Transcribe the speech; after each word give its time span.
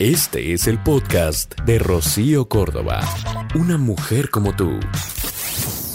Este 0.00 0.52
es 0.52 0.66
el 0.66 0.82
podcast 0.82 1.54
de 1.60 1.78
Rocío 1.78 2.48
Córdoba, 2.48 3.02
una 3.54 3.78
mujer 3.78 4.28
como 4.28 4.52
tú. 4.56 4.80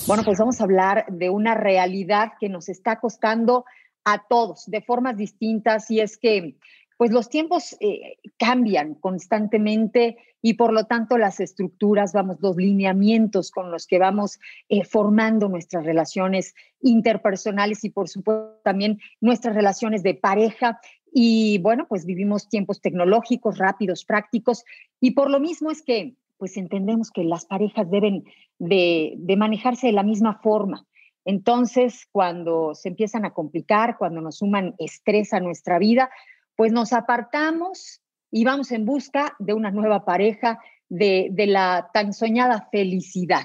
Bueno, 0.08 0.24
pues 0.24 0.40
vamos 0.40 0.62
a 0.62 0.64
hablar 0.64 1.06
de 1.10 1.30
una 1.30 1.54
realidad 1.54 2.32
que 2.40 2.48
nos 2.48 2.70
está 2.70 3.02
costando 3.02 3.66
a 4.06 4.26
todos 4.30 4.72
de 4.72 4.82
formas 4.82 5.18
distintas 5.18 5.92
y 5.92 6.00
es 6.00 6.18
que 6.18 6.56
pues 6.96 7.12
los 7.12 7.30
tiempos 7.30 7.76
eh, 7.82 8.20
cambian 8.38 8.94
constantemente 8.96 10.18
y 10.42 10.54
por 10.54 10.72
lo 10.72 10.86
tanto 10.86 11.18
las 11.18 11.40
estructuras, 11.40 12.14
vamos, 12.14 12.38
los 12.40 12.56
lineamientos 12.56 13.52
con 13.52 13.72
los 13.72 13.86
que 13.88 14.00
vamos 14.00 14.40
eh, 14.70 14.84
formando 14.86 15.50
nuestras 15.50 15.86
relaciones 15.86 16.56
interpersonales 16.82 17.84
y 17.84 17.90
por 17.90 18.08
supuesto 18.08 18.60
también 18.64 19.00
nuestras 19.20 19.56
relaciones 19.56 20.04
de 20.04 20.14
pareja. 20.14 20.80
Y 21.12 21.58
bueno, 21.60 21.88
pues 21.88 22.06
vivimos 22.06 22.50
tiempos 22.50 22.82
tecnológicos, 22.82 23.58
rápidos, 23.58 24.06
prácticos 24.06 24.64
y 25.00 25.12
por 25.12 25.30
lo 25.30 25.40
mismo 25.40 25.72
es 25.72 25.82
que 25.82 26.16
pues 26.38 26.56
entendemos 26.56 27.12
que 27.12 27.24
las 27.24 27.46
parejas 27.46 27.90
deben 27.90 28.24
de, 28.60 29.16
de 29.18 29.36
manejarse 29.36 29.88
de 29.88 29.94
la 29.94 30.04
misma 30.04 30.40
forma. 30.42 30.86
Entonces, 31.26 32.08
cuando 32.12 32.74
se 32.76 32.90
empiezan 32.90 33.26
a 33.26 33.34
complicar, 33.34 33.98
cuando 33.98 34.22
nos 34.22 34.38
suman 34.38 34.74
estrés 34.80 35.34
a 35.34 35.42
nuestra 35.42 35.78
vida, 35.80 36.10
pues 36.56 36.72
nos 36.72 36.94
apartamos 36.94 38.02
y 38.32 38.46
vamos 38.46 38.72
en 38.72 38.86
busca 38.86 39.36
de 39.40 39.54
una 39.54 39.72
nueva 39.72 40.06
pareja, 40.06 40.60
de, 40.90 41.32
la 41.48 41.90
tan 41.94 42.14
soñada 42.14 42.68
felicidad. 42.72 43.44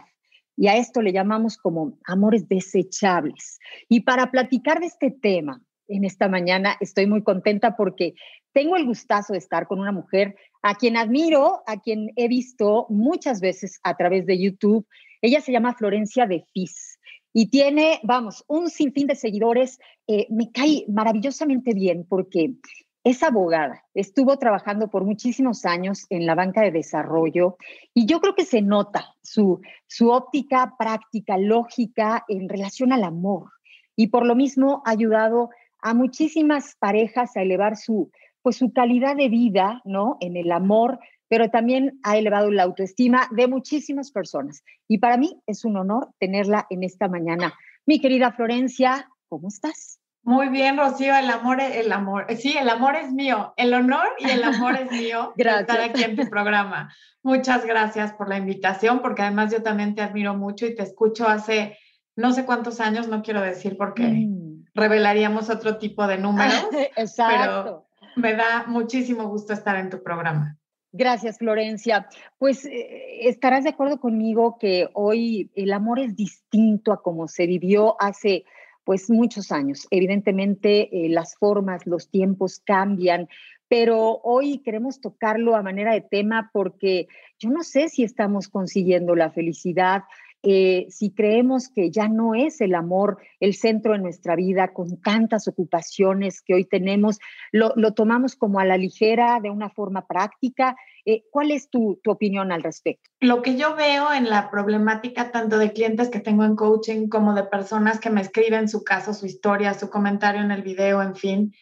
Y 0.56 0.68
a 0.68 0.76
esto 0.76 1.02
le 1.02 1.12
llamamos 1.12 1.58
como 1.58 1.98
amores 2.04 2.48
desechables. 2.48 3.58
Y 3.88 4.00
para 4.00 4.30
platicar 4.30 4.80
de 4.80 4.86
este 4.86 5.10
tema 5.10 5.60
en 5.88 6.04
esta 6.04 6.28
mañana, 6.28 6.76
estoy 6.80 7.06
muy 7.06 7.22
contenta 7.22 7.76
porque 7.76 8.14
tengo 8.52 8.76
el 8.76 8.86
gustazo 8.86 9.32
de 9.32 9.38
estar 9.38 9.66
con 9.66 9.80
una 9.80 9.92
mujer 9.92 10.36
a 10.62 10.74
quien 10.76 10.96
admiro, 10.96 11.62
a 11.66 11.80
quien 11.80 12.12
he 12.16 12.28
visto 12.28 12.86
muchas 12.88 13.40
veces 13.40 13.80
a 13.82 13.96
través 13.96 14.26
de 14.26 14.40
YouTube. 14.40 14.86
Ella 15.20 15.40
se 15.40 15.52
llama 15.52 15.74
Florencia 15.74 16.26
de 16.26 16.44
Fis 16.52 16.98
y 17.32 17.50
tiene, 17.50 18.00
vamos, 18.02 18.44
un 18.46 18.70
sinfín 18.70 19.06
de 19.06 19.16
seguidores. 19.16 19.78
Eh, 20.06 20.26
me 20.30 20.50
cae 20.52 20.84
maravillosamente 20.88 21.74
bien 21.74 22.06
porque 22.08 22.54
es 23.02 23.22
abogada, 23.22 23.84
estuvo 23.92 24.38
trabajando 24.38 24.88
por 24.88 25.04
muchísimos 25.04 25.66
años 25.66 26.06
en 26.08 26.24
la 26.24 26.34
banca 26.34 26.62
de 26.62 26.70
desarrollo 26.70 27.58
y 27.92 28.06
yo 28.06 28.18
creo 28.20 28.34
que 28.34 28.46
se 28.46 28.62
nota 28.62 29.14
su, 29.22 29.60
su 29.86 30.08
óptica 30.08 30.74
práctica, 30.78 31.36
lógica 31.36 32.24
en 32.28 32.48
relación 32.48 32.92
al 32.92 33.04
amor. 33.04 33.50
Y 33.94 34.06
por 34.06 34.24
lo 34.24 34.34
mismo 34.34 34.82
ha 34.86 34.90
ayudado 34.90 35.50
a 35.84 35.92
muchísimas 35.92 36.76
parejas 36.80 37.36
a 37.36 37.42
elevar 37.42 37.76
su, 37.76 38.10
pues, 38.42 38.56
su 38.56 38.72
calidad 38.72 39.16
de 39.16 39.28
vida, 39.28 39.82
¿no? 39.84 40.16
En 40.20 40.36
el 40.36 40.50
amor, 40.50 40.98
pero 41.28 41.50
también 41.50 42.00
ha 42.02 42.16
elevado 42.16 42.50
la 42.50 42.62
autoestima 42.62 43.28
de 43.36 43.48
muchísimas 43.48 44.10
personas. 44.10 44.64
Y 44.88 44.98
para 44.98 45.18
mí 45.18 45.38
es 45.46 45.64
un 45.64 45.76
honor 45.76 46.08
tenerla 46.18 46.66
en 46.70 46.84
esta 46.84 47.06
mañana. 47.06 47.52
Mi 47.84 48.00
querida 48.00 48.32
Florencia, 48.32 49.10
¿cómo 49.28 49.48
estás? 49.48 50.00
Muy 50.22 50.48
bien, 50.48 50.78
Rocío, 50.78 51.14
el 51.14 51.28
amor, 51.28 51.60
el 51.60 51.92
amor, 51.92 52.26
sí, 52.38 52.56
el 52.56 52.70
amor 52.70 52.96
es 52.96 53.12
mío, 53.12 53.52
el 53.58 53.74
honor 53.74 54.06
y 54.18 54.30
el 54.30 54.42
amor 54.42 54.76
es 54.76 54.90
mío 54.90 55.34
gracias. 55.36 55.68
estar 55.68 55.80
aquí 55.82 56.02
en 56.02 56.16
tu 56.16 56.30
programa. 56.30 56.90
Muchas 57.22 57.66
gracias 57.66 58.14
por 58.14 58.30
la 58.30 58.38
invitación, 58.38 59.02
porque 59.02 59.20
además 59.20 59.52
yo 59.52 59.62
también 59.62 59.94
te 59.94 60.00
admiro 60.00 60.34
mucho 60.34 60.64
y 60.64 60.74
te 60.74 60.82
escucho 60.82 61.28
hace 61.28 61.76
no 62.16 62.32
sé 62.32 62.46
cuántos 62.46 62.80
años, 62.80 63.08
no 63.08 63.22
quiero 63.22 63.42
decir 63.42 63.76
porque 63.76 64.04
mm. 64.04 64.53
Revelaríamos 64.74 65.50
otro 65.50 65.78
tipo 65.78 66.06
de 66.06 66.18
números, 66.18 66.66
Exacto. 66.96 67.32
pero 67.64 67.86
me 68.16 68.34
da 68.34 68.64
muchísimo 68.66 69.28
gusto 69.28 69.52
estar 69.52 69.76
en 69.76 69.90
tu 69.90 70.02
programa. 70.02 70.58
Gracias, 70.92 71.38
Florencia. 71.38 72.06
Pues 72.38 72.64
eh, 72.64 73.28
estarás 73.28 73.64
de 73.64 73.70
acuerdo 73.70 73.98
conmigo 73.98 74.58
que 74.60 74.88
hoy 74.92 75.50
el 75.56 75.72
amor 75.72 75.98
es 75.98 76.14
distinto 76.14 76.92
a 76.92 77.02
como 77.02 77.26
se 77.26 77.46
vivió 77.46 78.00
hace 78.00 78.44
pues 78.84 79.10
muchos 79.10 79.50
años. 79.50 79.88
Evidentemente 79.90 81.06
eh, 81.06 81.08
las 81.08 81.34
formas, 81.36 81.84
los 81.86 82.10
tiempos 82.10 82.60
cambian, 82.64 83.28
pero 83.66 84.20
hoy 84.22 84.58
queremos 84.58 85.00
tocarlo 85.00 85.56
a 85.56 85.62
manera 85.62 85.92
de 85.94 86.02
tema 86.02 86.50
porque 86.52 87.08
yo 87.40 87.50
no 87.50 87.64
sé 87.64 87.88
si 87.88 88.04
estamos 88.04 88.48
consiguiendo 88.48 89.16
la 89.16 89.30
felicidad, 89.30 90.04
eh, 90.44 90.86
si 90.90 91.10
creemos 91.10 91.68
que 91.68 91.90
ya 91.90 92.06
no 92.06 92.34
es 92.34 92.60
el 92.60 92.74
amor 92.74 93.18
el 93.40 93.54
centro 93.54 93.92
de 93.92 93.98
nuestra 93.98 94.36
vida 94.36 94.72
con 94.74 95.00
tantas 95.00 95.48
ocupaciones 95.48 96.42
que 96.42 96.54
hoy 96.54 96.64
tenemos, 96.64 97.18
lo, 97.50 97.72
tomamos 97.94 98.36
como 98.36 98.60
a 98.60 98.64
la 98.64 98.76
ligera, 98.76 99.40
de 99.42 99.50
una 99.50 99.70
forma 99.70 100.06
práctica. 100.06 100.76
Eh, 101.06 101.24
¿Cuál 101.30 101.50
es 101.50 101.70
tu, 101.70 102.00
tu, 102.02 102.10
opinión 102.10 102.52
al 102.52 102.62
respecto? 102.62 103.10
Lo 103.20 103.42
que 103.42 103.56
yo 103.56 103.74
veo 103.74 104.12
en 104.12 104.28
la 104.28 104.50
problemática 104.50 105.30
tanto 105.30 105.58
de 105.58 105.72
clientes 105.72 106.08
que 106.08 106.20
tengo 106.20 106.44
en 106.44 106.56
coaching 106.56 107.08
como 107.08 107.34
de 107.34 107.44
personas 107.44 107.98
que 107.98 108.10
me 108.10 108.20
escriben 108.20 108.68
su 108.68 108.84
caso, 108.84 109.14
su 109.14 109.26
historia, 109.26 109.74
su 109.74 109.88
comentario 109.88 110.42
en 110.42 110.50
el 110.50 110.62
video, 110.62 111.02
en 111.02 111.14
fin, 111.14 111.54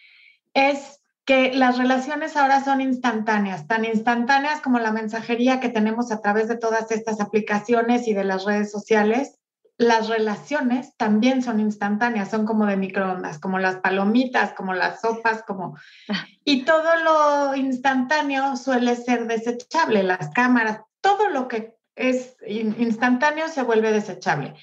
es 0.54 1.01
que 1.24 1.52
las 1.54 1.78
relaciones 1.78 2.36
ahora 2.36 2.64
son 2.64 2.80
instantáneas, 2.80 3.66
tan 3.68 3.84
instantáneas 3.84 4.60
como 4.60 4.78
la 4.78 4.92
mensajería 4.92 5.60
que 5.60 5.68
tenemos 5.68 6.10
a 6.10 6.20
través 6.20 6.48
de 6.48 6.56
todas 6.56 6.90
estas 6.90 7.20
aplicaciones 7.20 8.08
y 8.08 8.14
de 8.14 8.24
las 8.24 8.44
redes 8.44 8.70
sociales. 8.70 9.38
Las 9.78 10.08
relaciones 10.08 10.96
también 10.96 11.42
son 11.42 11.60
instantáneas, 11.60 12.30
son 12.30 12.44
como 12.44 12.66
de 12.66 12.76
microondas, 12.76 13.38
como 13.38 13.58
las 13.58 13.76
palomitas, 13.76 14.52
como 14.52 14.74
las 14.74 15.00
sopas, 15.00 15.42
como... 15.44 15.76
Y 16.44 16.64
todo 16.64 16.96
lo 17.04 17.54
instantáneo 17.54 18.56
suele 18.56 18.96
ser 18.96 19.28
desechable, 19.28 20.02
las 20.02 20.30
cámaras, 20.30 20.80
todo 21.00 21.28
lo 21.28 21.46
que 21.46 21.76
es 21.94 22.36
instantáneo 22.48 23.46
se 23.46 23.62
vuelve 23.62 23.92
desechable, 23.92 24.54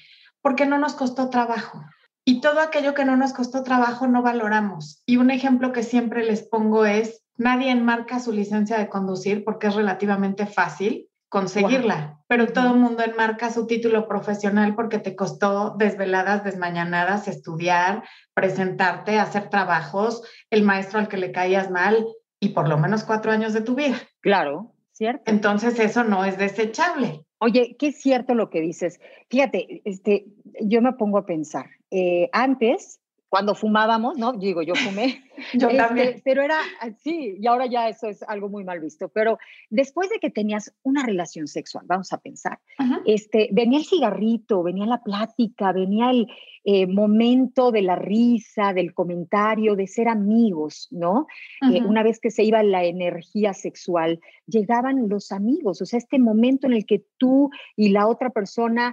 porque 0.42 0.66
no 0.66 0.76
nos 0.76 0.92
costó 0.92 1.30
trabajo. 1.30 1.82
Y 2.24 2.40
todo 2.40 2.60
aquello 2.60 2.94
que 2.94 3.04
no 3.04 3.16
nos 3.16 3.32
costó 3.32 3.62
trabajo 3.62 4.06
no 4.06 4.22
valoramos. 4.22 5.02
Y 5.06 5.16
un 5.16 5.30
ejemplo 5.30 5.72
que 5.72 5.82
siempre 5.82 6.24
les 6.24 6.42
pongo 6.42 6.84
es, 6.84 7.24
nadie 7.36 7.70
enmarca 7.70 8.20
su 8.20 8.32
licencia 8.32 8.78
de 8.78 8.88
conducir 8.88 9.44
porque 9.44 9.68
es 9.68 9.74
relativamente 9.74 10.46
fácil 10.46 11.10
conseguirla, 11.30 12.18
pero 12.26 12.48
todo 12.48 12.74
el 12.74 12.80
mundo 12.80 13.04
enmarca 13.04 13.50
su 13.50 13.68
título 13.68 14.08
profesional 14.08 14.74
porque 14.74 14.98
te 14.98 15.14
costó 15.14 15.76
desveladas, 15.78 16.42
desmañanadas, 16.42 17.28
estudiar, 17.28 18.02
presentarte, 18.34 19.18
hacer 19.18 19.48
trabajos, 19.48 20.24
el 20.50 20.64
maestro 20.64 20.98
al 20.98 21.08
que 21.08 21.18
le 21.18 21.30
caías 21.30 21.70
mal 21.70 22.04
y 22.40 22.48
por 22.48 22.68
lo 22.68 22.78
menos 22.78 23.04
cuatro 23.04 23.30
años 23.30 23.52
de 23.52 23.60
tu 23.60 23.76
vida. 23.76 23.96
Claro, 24.20 24.74
cierto. 24.90 25.22
Entonces 25.30 25.78
eso 25.78 26.02
no 26.02 26.24
es 26.24 26.36
desechable. 26.36 27.24
Oye, 27.38 27.76
qué 27.78 27.88
es 27.88 28.00
cierto 28.00 28.34
lo 28.34 28.50
que 28.50 28.60
dices. 28.60 29.00
Fíjate, 29.30 29.82
este, 29.84 30.26
yo 30.60 30.82
me 30.82 30.94
pongo 30.94 31.18
a 31.18 31.26
pensar, 31.26 31.66
eh, 31.90 32.28
antes, 32.32 33.00
cuando 33.30 33.54
fumábamos, 33.54 34.18
¿no? 34.18 34.32
Digo, 34.32 34.60
yo 34.60 34.74
fumé. 34.74 35.22
yo 35.54 35.68
este, 35.68 35.78
también. 35.78 36.20
Pero 36.24 36.42
era 36.42 36.58
así, 36.80 37.36
y 37.38 37.46
ahora 37.46 37.66
ya 37.66 37.88
eso 37.88 38.08
es 38.08 38.24
algo 38.24 38.48
muy 38.48 38.64
mal 38.64 38.80
visto. 38.80 39.08
Pero 39.08 39.38
después 39.70 40.10
de 40.10 40.18
que 40.18 40.30
tenías 40.30 40.74
una 40.82 41.04
relación 41.04 41.46
sexual, 41.46 41.84
vamos 41.86 42.12
a 42.12 42.18
pensar, 42.18 42.58
este, 43.06 43.48
venía 43.52 43.78
el 43.78 43.84
cigarrito, 43.84 44.64
venía 44.64 44.84
la 44.84 45.00
plática, 45.04 45.72
venía 45.72 46.10
el 46.10 46.26
eh, 46.64 46.88
momento 46.88 47.70
de 47.70 47.82
la 47.82 47.94
risa, 47.94 48.74
del 48.74 48.92
comentario, 48.92 49.76
de 49.76 49.86
ser 49.86 50.08
amigos, 50.08 50.88
¿no? 50.90 51.28
Eh, 51.72 51.82
una 51.82 52.02
vez 52.02 52.18
que 52.18 52.32
se 52.32 52.42
iba 52.42 52.64
la 52.64 52.84
energía 52.84 53.54
sexual, 53.54 54.18
llegaban 54.46 55.08
los 55.08 55.30
amigos, 55.30 55.80
o 55.80 55.86
sea, 55.86 55.98
este 55.98 56.18
momento 56.18 56.66
en 56.66 56.72
el 56.72 56.84
que 56.84 57.04
tú 57.16 57.50
y 57.76 57.90
la 57.90 58.08
otra 58.08 58.30
persona 58.30 58.92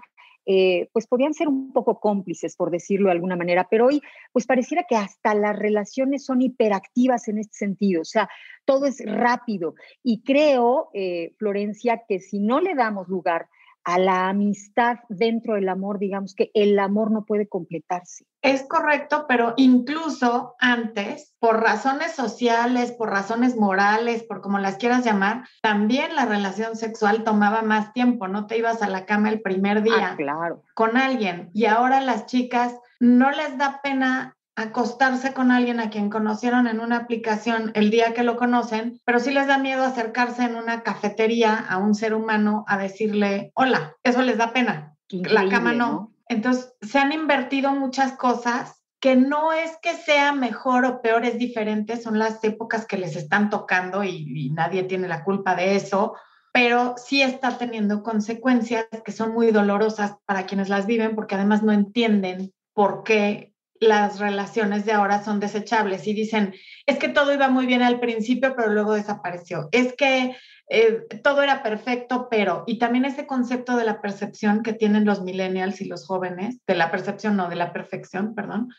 eh, 0.49 0.87
pues 0.93 1.07
podían 1.07 1.33
ser 1.33 1.49
un 1.49 1.73
poco 1.73 1.99
cómplices, 1.99 2.55
por 2.55 2.71
decirlo 2.71 3.07
de 3.07 3.11
alguna 3.11 3.35
manera, 3.35 3.67
pero 3.69 3.87
hoy 3.87 4.01
pues 4.31 4.47
pareciera 4.47 4.85
que 4.87 4.95
hasta 4.95 5.35
las 5.35 5.59
relaciones 5.59 6.23
son 6.23 6.41
hiperactivas 6.41 7.27
en 7.27 7.39
este 7.39 7.53
sentido, 7.53 8.01
o 8.01 8.05
sea, 8.05 8.29
todo 8.63 8.85
es 8.85 9.03
rápido. 9.05 9.75
Y 10.03 10.23
creo, 10.23 10.89
eh, 10.93 11.33
Florencia, 11.37 12.03
que 12.07 12.19
si 12.19 12.39
no 12.39 12.61
le 12.61 12.75
damos 12.75 13.09
lugar 13.09 13.49
a 13.87 13.97
la 13.97 14.27
amistad 14.27 14.97
dentro 15.07 15.55
del 15.55 15.69
amor, 15.69 15.97
digamos 15.97 16.35
que 16.35 16.51
el 16.53 16.77
amor 16.77 17.09
no 17.09 17.23
puede 17.23 17.47
completarse. 17.47 18.25
Es 18.41 18.63
correcto, 18.67 19.25
pero 19.29 19.53
incluso 19.55 20.55
antes, 20.59 21.33
por 21.39 21.61
razones 21.61 22.11
sociales, 22.11 22.91
por 22.91 23.09
razones 23.09 23.55
morales, 23.55 24.23
por 24.23 24.41
como 24.41 24.59
las 24.59 24.75
quieras 24.75 25.05
llamar, 25.05 25.47
también 25.61 26.17
la 26.17 26.25
relación 26.25 26.75
sexual 26.75 27.23
tomaba 27.23 27.61
más 27.61 27.93
tiempo, 27.93 28.27
no 28.27 28.45
te 28.45 28.57
ibas 28.57 28.81
a 28.81 28.89
la 28.89 29.05
cama 29.05 29.29
el 29.29 29.41
primer 29.41 29.81
día 29.83 30.11
ah, 30.11 30.15
claro. 30.17 30.63
con 30.73 30.97
alguien. 30.97 31.49
Y 31.53 31.63
ahora 31.63 32.01
las 32.01 32.25
chicas 32.25 32.75
no 32.99 33.31
les 33.31 33.57
da 33.57 33.79
pena 33.81 34.36
acostarse 34.57 35.33
con 35.33 35.51
alguien 35.51 35.79
a 35.79 35.91
quien 35.91 36.09
conocieron 36.09 36.65
en 36.65 36.79
una 36.79 36.97
aplicación 36.97 37.71
el 37.75 37.91
día 37.91 38.15
que 38.15 38.23
lo 38.23 38.37
conocen, 38.37 38.99
pero 39.05 39.19
sí 39.19 39.31
les 39.31 39.45
da 39.45 39.59
miedo 39.59 39.83
acercarse 39.83 40.43
en 40.43 40.55
una 40.55 40.81
cafetería 40.81 41.55
a 41.55 41.77
un 41.77 41.93
ser 41.93 42.15
humano 42.15 42.65
a 42.67 42.79
decirle 42.79 43.51
hola. 43.53 43.95
Eso 44.03 44.23
les 44.23 44.37
da 44.37 44.53
pena. 44.53 44.95
La 45.09 45.47
cama 45.47 45.73
no. 45.73 46.11
Entonces, 46.27 46.73
se 46.81 46.97
han 46.97 47.11
invertido 47.11 47.71
muchas 47.71 48.13
cosas 48.13 48.83
que 48.99 49.15
no 49.15 49.53
es 49.53 49.77
que 49.79 49.93
sea 49.93 50.33
mejor 50.33 50.85
o 50.85 51.01
peor, 51.03 51.23
es 51.23 51.37
diferente, 51.37 51.95
son 51.95 52.17
las 52.17 52.43
épocas 52.43 52.87
que 52.87 52.97
les 52.97 53.15
están 53.15 53.51
tocando 53.51 54.03
y, 54.03 54.49
nadie 54.55 54.83
tiene 54.83 55.07
la 55.07 55.23
culpa 55.23 55.55
de 55.55 55.75
eso, 55.75 56.15
pero 56.51 56.95
sí 56.97 57.21
está 57.21 57.59
teniendo 57.59 58.01
consecuencias 58.01 58.87
que 59.05 59.11
son 59.11 59.33
muy 59.33 59.51
dolorosas 59.51 60.15
para 60.25 60.47
quienes 60.47 60.67
las 60.67 60.87
viven 60.87 61.13
porque 61.13 61.35
además 61.35 61.61
no 61.61 61.71
entienden 61.71 62.53
por 62.73 63.03
qué 63.03 63.53
las 63.79 64.19
relaciones 64.19 64.85
de 64.85 64.93
ahora 64.93 65.23
son 65.23 65.39
desechables 65.39 66.07
y 66.07 66.13
dicen, 66.13 66.53
es 66.85 66.97
que 66.97 67.09
todo 67.09 67.33
iba 67.33 67.49
muy 67.49 67.65
bien 67.65 67.81
al 67.81 67.99
principio, 67.99 68.55
pero 68.55 68.71
luego 68.71 68.93
desapareció. 68.93 69.69
Es 69.71 69.93
que 69.95 70.35
eh, 70.69 71.05
todo 71.23 71.41
era 71.43 71.63
perfecto, 71.63 72.27
pero, 72.29 72.63
y 72.67 72.77
también 72.77 73.05
ese 73.05 73.25
concepto 73.25 73.77
de 73.77 73.85
la 73.85 74.01
percepción 74.01 74.63
que 74.63 74.73
tienen 74.73 75.05
los 75.05 75.21
millennials 75.21 75.79
y 75.81 75.85
los 75.85 76.05
jóvenes, 76.05 76.59
de 76.67 76.75
la 76.75 76.91
percepción, 76.91 77.37
no, 77.37 77.49
de 77.49 77.55
la 77.55 77.71
perfección, 77.71 78.35
perdón, 78.35 78.69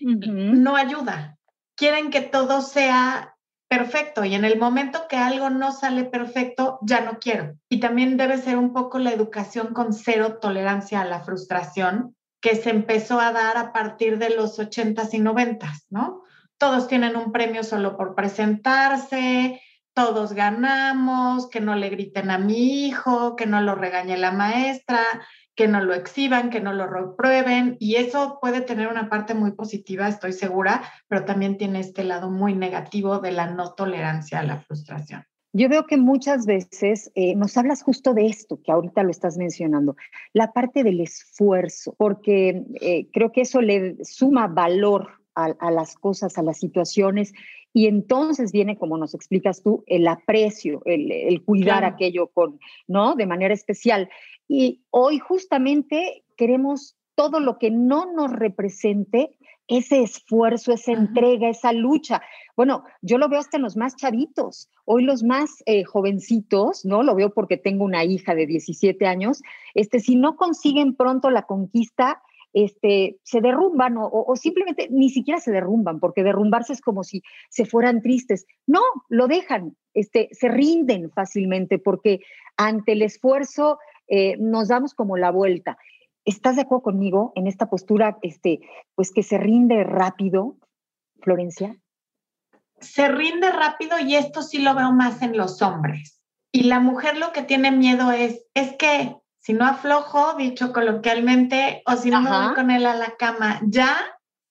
no 0.00 0.76
ayuda. 0.76 1.38
Quieren 1.76 2.10
que 2.10 2.20
todo 2.20 2.60
sea 2.60 3.34
perfecto 3.68 4.24
y 4.24 4.34
en 4.34 4.44
el 4.44 4.58
momento 4.58 5.06
que 5.08 5.16
algo 5.16 5.48
no 5.48 5.72
sale 5.72 6.04
perfecto, 6.04 6.78
ya 6.82 7.00
no 7.02 7.18
quiero. 7.20 7.54
Y 7.68 7.80
también 7.80 8.16
debe 8.16 8.36
ser 8.36 8.58
un 8.58 8.72
poco 8.72 8.98
la 8.98 9.12
educación 9.12 9.72
con 9.72 9.92
cero 9.92 10.38
tolerancia 10.40 11.00
a 11.00 11.04
la 11.04 11.20
frustración 11.20 12.16
que 12.40 12.56
se 12.56 12.70
empezó 12.70 13.20
a 13.20 13.32
dar 13.32 13.56
a 13.56 13.72
partir 13.72 14.18
de 14.18 14.30
los 14.30 14.58
80s 14.58 15.12
y 15.12 15.18
90s, 15.18 15.86
¿no? 15.90 16.22
Todos 16.58 16.88
tienen 16.88 17.16
un 17.16 17.32
premio 17.32 17.64
solo 17.64 17.96
por 17.96 18.14
presentarse, 18.14 19.60
todos 19.94 20.32
ganamos, 20.32 21.48
que 21.48 21.60
no 21.60 21.74
le 21.74 21.90
griten 21.90 22.30
a 22.30 22.38
mi 22.38 22.86
hijo, 22.86 23.36
que 23.36 23.46
no 23.46 23.60
lo 23.60 23.74
regañe 23.74 24.16
la 24.16 24.30
maestra, 24.30 25.00
que 25.54 25.68
no 25.68 25.82
lo 25.82 25.94
exhiban, 25.94 26.48
que 26.48 26.60
no 26.60 26.72
lo 26.72 26.86
reprueben, 26.86 27.76
y 27.80 27.96
eso 27.96 28.38
puede 28.40 28.62
tener 28.62 28.88
una 28.88 29.10
parte 29.10 29.34
muy 29.34 29.52
positiva, 29.52 30.08
estoy 30.08 30.32
segura, 30.32 30.82
pero 31.08 31.24
también 31.24 31.58
tiene 31.58 31.80
este 31.80 32.04
lado 32.04 32.30
muy 32.30 32.54
negativo 32.54 33.18
de 33.18 33.32
la 33.32 33.48
no 33.48 33.74
tolerancia 33.74 34.40
a 34.40 34.44
la 34.44 34.58
frustración. 34.58 35.26
Yo 35.52 35.68
veo 35.68 35.86
que 35.86 35.96
muchas 35.96 36.46
veces 36.46 37.10
eh, 37.14 37.34
nos 37.34 37.56
hablas 37.56 37.82
justo 37.82 38.14
de 38.14 38.26
esto, 38.26 38.60
que 38.62 38.70
ahorita 38.70 39.02
lo 39.02 39.10
estás 39.10 39.36
mencionando, 39.36 39.96
la 40.32 40.52
parte 40.52 40.84
del 40.84 41.00
esfuerzo, 41.00 41.94
porque 41.98 42.62
eh, 42.80 43.08
creo 43.12 43.32
que 43.32 43.40
eso 43.40 43.60
le 43.60 43.96
suma 44.04 44.46
valor 44.46 45.08
a, 45.34 45.70
las 45.70 45.94
cosas, 45.94 46.36
a 46.36 46.42
las 46.42 46.58
situaciones, 46.58 47.32
y 47.72 47.86
entonces 47.86 48.52
viene, 48.52 48.76
como 48.76 48.98
nos 48.98 49.14
explicas 49.14 49.62
tú, 49.62 49.84
el 49.86 50.06
aprecio, 50.06 50.82
el, 50.84 51.42
cuidar 51.44 51.84
aquello 51.84 52.28
con, 52.28 52.58
¿no? 52.86 53.14
De 53.14 53.26
manera 53.26 53.54
especial. 53.54 54.10
Y 54.48 54.82
hoy 54.90 55.18
justamente 55.18 56.24
queremos 56.36 56.96
todo 57.14 57.40
lo 57.40 57.58
que 57.58 57.70
no 57.70 58.12
nos 58.12 58.32
represente 58.32 59.38
ese 59.70 60.02
esfuerzo, 60.02 60.72
esa 60.72 60.92
entrega, 60.92 61.48
esa 61.48 61.72
lucha. 61.72 62.20
Bueno, 62.56 62.84
yo 63.02 63.18
lo 63.18 63.28
veo 63.28 63.38
hasta 63.38 63.56
en 63.56 63.62
los 63.62 63.76
más 63.76 63.94
chavitos. 63.94 64.68
Hoy 64.84 65.04
los 65.04 65.22
más 65.22 65.62
eh, 65.64 65.84
jovencitos, 65.84 66.84
¿no? 66.84 67.04
Lo 67.04 67.14
veo 67.14 67.30
porque 67.32 67.56
tengo 67.56 67.84
una 67.84 68.04
hija 68.04 68.34
de 68.34 68.46
17 68.46 69.06
años. 69.06 69.42
Este, 69.74 70.00
si 70.00 70.16
no 70.16 70.36
consiguen 70.36 70.96
pronto 70.96 71.30
la 71.30 71.42
conquista, 71.42 72.20
este, 72.52 73.20
se 73.22 73.40
derrumban 73.40 73.96
o, 73.96 74.10
o, 74.10 74.34
simplemente 74.34 74.88
ni 74.90 75.08
siquiera 75.08 75.38
se 75.38 75.52
derrumban, 75.52 76.00
porque 76.00 76.24
derrumbarse 76.24 76.72
es 76.72 76.80
como 76.80 77.04
si 77.04 77.22
se 77.48 77.64
fueran 77.64 78.02
tristes. 78.02 78.46
No, 78.66 78.80
lo 79.08 79.28
dejan, 79.28 79.76
este, 79.94 80.28
se 80.32 80.48
rinden 80.48 81.12
fácilmente 81.12 81.78
porque 81.78 82.22
ante 82.56 82.92
el 82.92 83.02
esfuerzo 83.02 83.78
eh, 84.08 84.36
nos 84.38 84.66
damos 84.66 84.94
como 84.94 85.16
la 85.16 85.30
vuelta. 85.30 85.78
¿Estás 86.30 86.54
de 86.54 86.62
acuerdo 86.62 86.84
conmigo 86.84 87.32
en 87.34 87.48
esta 87.48 87.68
postura, 87.68 88.18
este, 88.22 88.60
pues 88.94 89.10
que 89.12 89.24
se 89.24 89.36
rinde 89.36 89.82
rápido, 89.82 90.58
Florencia? 91.20 91.76
Se 92.78 93.08
rinde 93.08 93.50
rápido 93.50 93.98
y 93.98 94.14
esto 94.14 94.42
sí 94.42 94.60
lo 94.60 94.76
veo 94.76 94.92
más 94.92 95.22
en 95.22 95.36
los 95.36 95.60
hombres. 95.60 96.22
Y 96.52 96.64
la 96.64 96.78
mujer 96.78 97.16
lo 97.16 97.32
que 97.32 97.42
tiene 97.42 97.72
miedo 97.72 98.12
es, 98.12 98.46
es 98.54 98.76
que 98.76 99.16
si 99.40 99.54
no 99.54 99.66
aflojo, 99.66 100.34
dicho 100.34 100.72
coloquialmente, 100.72 101.82
o 101.84 101.96
si 101.96 102.10
no 102.10 102.20
me 102.20 102.30
voy 102.30 102.54
con 102.54 102.70
él 102.70 102.86
a 102.86 102.94
la 102.94 103.16
cama, 103.16 103.58
ya 103.64 103.96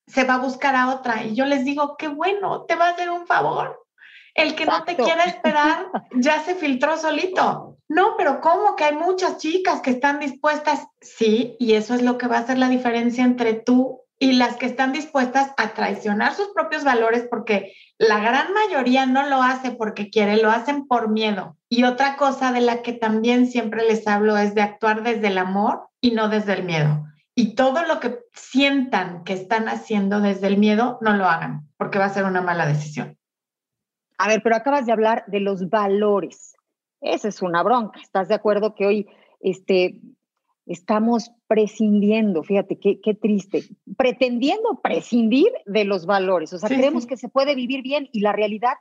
se 0.06 0.26
va 0.26 0.34
a 0.34 0.40
buscar 0.40 0.76
a 0.76 0.90
otra. 0.90 1.24
Y 1.24 1.34
yo 1.34 1.46
les 1.46 1.64
digo, 1.64 1.96
qué 1.96 2.10
bueno, 2.10 2.66
te 2.66 2.76
va 2.76 2.88
a 2.88 2.92
hacer 2.92 3.10
un 3.10 3.26
favor. 3.26 3.88
El 4.34 4.54
que 4.54 4.66
no 4.66 4.84
te 4.84 4.98
quiera 4.98 5.24
esperar 5.24 5.86
ya 6.12 6.42
se 6.42 6.56
filtró 6.56 6.98
solito. 6.98 7.69
No, 7.89 8.15
pero 8.18 8.39
¿cómo? 8.39 8.75
Que 8.75 8.83
hay 8.86 8.95
muchas 8.95 9.38
chicas 9.38 9.81
que 9.81 9.89
están 9.89 10.19
dispuestas. 10.19 10.88
Sí, 11.01 11.56
y 11.59 11.74
eso 11.74 11.95
es 11.95 12.03
lo 12.03 12.19
que 12.19 12.27
va 12.27 12.38
a 12.38 12.41
hacer 12.41 12.59
la 12.59 12.69
diferencia 12.69 13.25
entre 13.25 13.53
tú 13.53 14.01
y 14.19 14.33
las 14.33 14.57
que 14.57 14.68
están 14.68 14.91
dispuestas 14.91 15.53
a 15.57 15.69
traicionar 15.74 16.33
sus 16.33 16.50
propios 16.50 16.83
valores 16.83 17.25
porque 17.30 17.74
la 17.97 18.19
gran 18.19 18.53
mayoría 18.53 19.06
no 19.06 19.27
lo 19.27 19.41
hace 19.41 19.71
porque 19.71 20.09
quiere, 20.09 20.38
lo 20.38 20.51
hacen 20.51 20.88
por 20.88 21.09
miedo. 21.09 21.57
Y 21.68 21.83
otra 21.83 22.15
cosa 22.15 22.51
de 22.51 22.62
la 22.62 22.83
que 22.83 22.94
también 22.94 23.47
siempre 23.47 23.88
les 23.88 24.06
hablo 24.07 24.38
es 24.38 24.53
de 24.53 24.62
actuar 24.62 25.01
desde 25.01 25.27
el 25.27 25.38
amor 25.38 25.88
y 26.00 26.12
no 26.12 26.30
desde 26.30 26.53
el 26.53 26.63
miedo. 26.63 27.06
Y 27.33 27.56
todo 27.56 27.85
lo 27.85 28.00
que 28.00 28.19
sientan 28.33 29.24
que 29.24 29.33
están 29.33 29.68
haciendo 29.69 30.19
desde 30.19 30.47
el 30.47 30.57
miedo, 30.57 31.00
no 31.01 31.13
lo 31.13 31.25
hagan, 31.25 31.68
porque 31.77 31.97
va 31.97 32.06
a 32.06 32.13
ser 32.13 32.25
una 32.25 32.42
mala 32.42 32.68
decisión. 32.68 33.18
A 34.18 34.27
ver, 34.27 34.42
pero 34.44 34.57
acabas 34.57 34.85
de 34.85 34.92
hablar 34.92 35.24
de 35.27 35.39
los 35.39 35.69
valores. 35.69 36.58
Esa 37.01 37.28
es 37.28 37.42
una 37.42 37.63
bronca. 37.63 38.00
¿Estás 38.01 38.28
de 38.28 38.36
acuerdo 38.36 38.75
que 38.75 38.86
hoy 38.86 39.07
este, 39.40 40.00
estamos 40.66 41.31
prescindiendo, 41.48 42.44
fíjate 42.44 42.80
qué, 42.80 43.00
qué, 43.01 43.13
triste, 43.13 43.63
pretendiendo 43.98 44.80
prescindir 44.81 45.51
de 45.66 45.86
los 45.86 46.06
valores? 46.06 46.54
O 46.54 46.60
sea, 46.60 46.69
creemos 46.69 47.06
que 47.06 47.18
se 47.18 47.30
puede 47.30 47.56
vivir 47.56 47.81
bien 47.81 48.10
y 48.12 48.22
la 48.22 48.34
realidad 48.34 48.74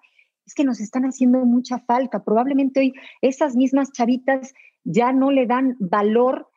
es 0.47 0.55
que 0.55 0.65
nos 0.65 0.81
están 0.81 1.05
haciendo 1.05 1.45
mucha 1.45 1.79
falta. 1.79 2.25
Probablemente 2.25 2.81
hoy 2.81 2.95
esas 3.21 3.55
mismas 3.55 3.93
chavitas 3.93 4.55
ya 4.85 5.13
no 5.13 5.31
le 5.31 5.47
dan 5.47 5.77
valor 5.79 6.48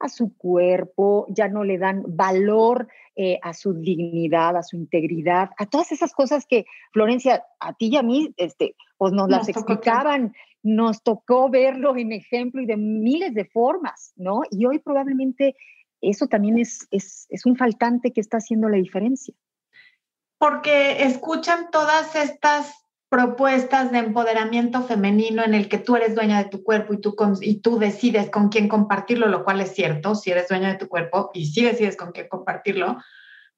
a 0.00 0.08
su 0.08 0.36
cuerpo, 0.36 1.26
ya 1.28 1.48
no 1.48 1.64
le 1.64 1.78
dan 1.78 2.04
valor 2.06 2.88
eh, 3.16 3.38
a 3.42 3.52
su 3.52 3.74
dignidad, 3.74 4.56
a 4.56 4.62
su 4.62 4.76
integridad, 4.76 5.50
a 5.58 5.66
todas 5.66 5.92
esas 5.92 6.12
cosas 6.12 6.46
que, 6.46 6.66
Florencia, 6.92 7.44
a 7.58 7.72
ti 7.74 7.88
y 7.88 7.96
a 7.96 8.02
mí, 8.02 8.32
este, 8.36 8.76
pues 8.96 9.12
nos, 9.12 9.28
las 9.28 9.48
explicaban, 9.48 10.32
nos 10.62 11.02
tocó 11.02 11.50
verlo 11.50 11.96
en 11.96 12.12
ejemplo 12.12 12.62
y 12.62 12.66
de 12.66 12.76
miles 12.76 13.34
de 13.34 13.44
formas, 13.44 14.12
¿no? 14.16 14.42
Y 14.50 14.66
hoy 14.66 14.78
probablemente 14.78 15.56
eso 16.00 16.28
también 16.28 16.58
es, 16.58 16.86
es, 16.90 17.26
es 17.30 17.44
un 17.46 17.56
faltante 17.56 18.12
que 18.12 18.20
está 18.20 18.38
haciendo 18.38 18.68
la 18.68 18.76
diferencia. 18.76 19.34
Porque 20.38 21.02
escuchan 21.02 21.70
todas 21.72 22.14
estas 22.14 22.72
propuestas 23.08 23.90
de 23.90 23.98
empoderamiento 23.98 24.82
femenino 24.82 25.42
en 25.42 25.54
el 25.54 25.68
que 25.68 25.78
tú 25.78 25.96
eres 25.96 26.14
dueña 26.14 26.42
de 26.42 26.50
tu 26.50 26.62
cuerpo 26.62 26.92
y 26.92 27.00
tú, 27.00 27.16
y 27.40 27.60
tú 27.60 27.78
decides 27.78 28.30
con 28.30 28.48
quién 28.50 28.68
compartirlo, 28.68 29.28
lo 29.28 29.44
cual 29.44 29.60
es 29.60 29.74
cierto, 29.74 30.14
si 30.14 30.30
eres 30.30 30.48
dueña 30.48 30.68
de 30.68 30.78
tu 30.78 30.88
cuerpo 30.88 31.30
y 31.32 31.46
sí 31.46 31.64
decides 31.64 31.96
con 31.96 32.12
quién 32.12 32.28
compartirlo, 32.28 32.98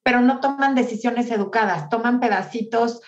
pero 0.03 0.21
no 0.21 0.41
toman 0.41 0.75
decisiones 0.75 1.31
educadas, 1.31 1.89
toman 1.89 2.21
pedacitos. 2.21 3.01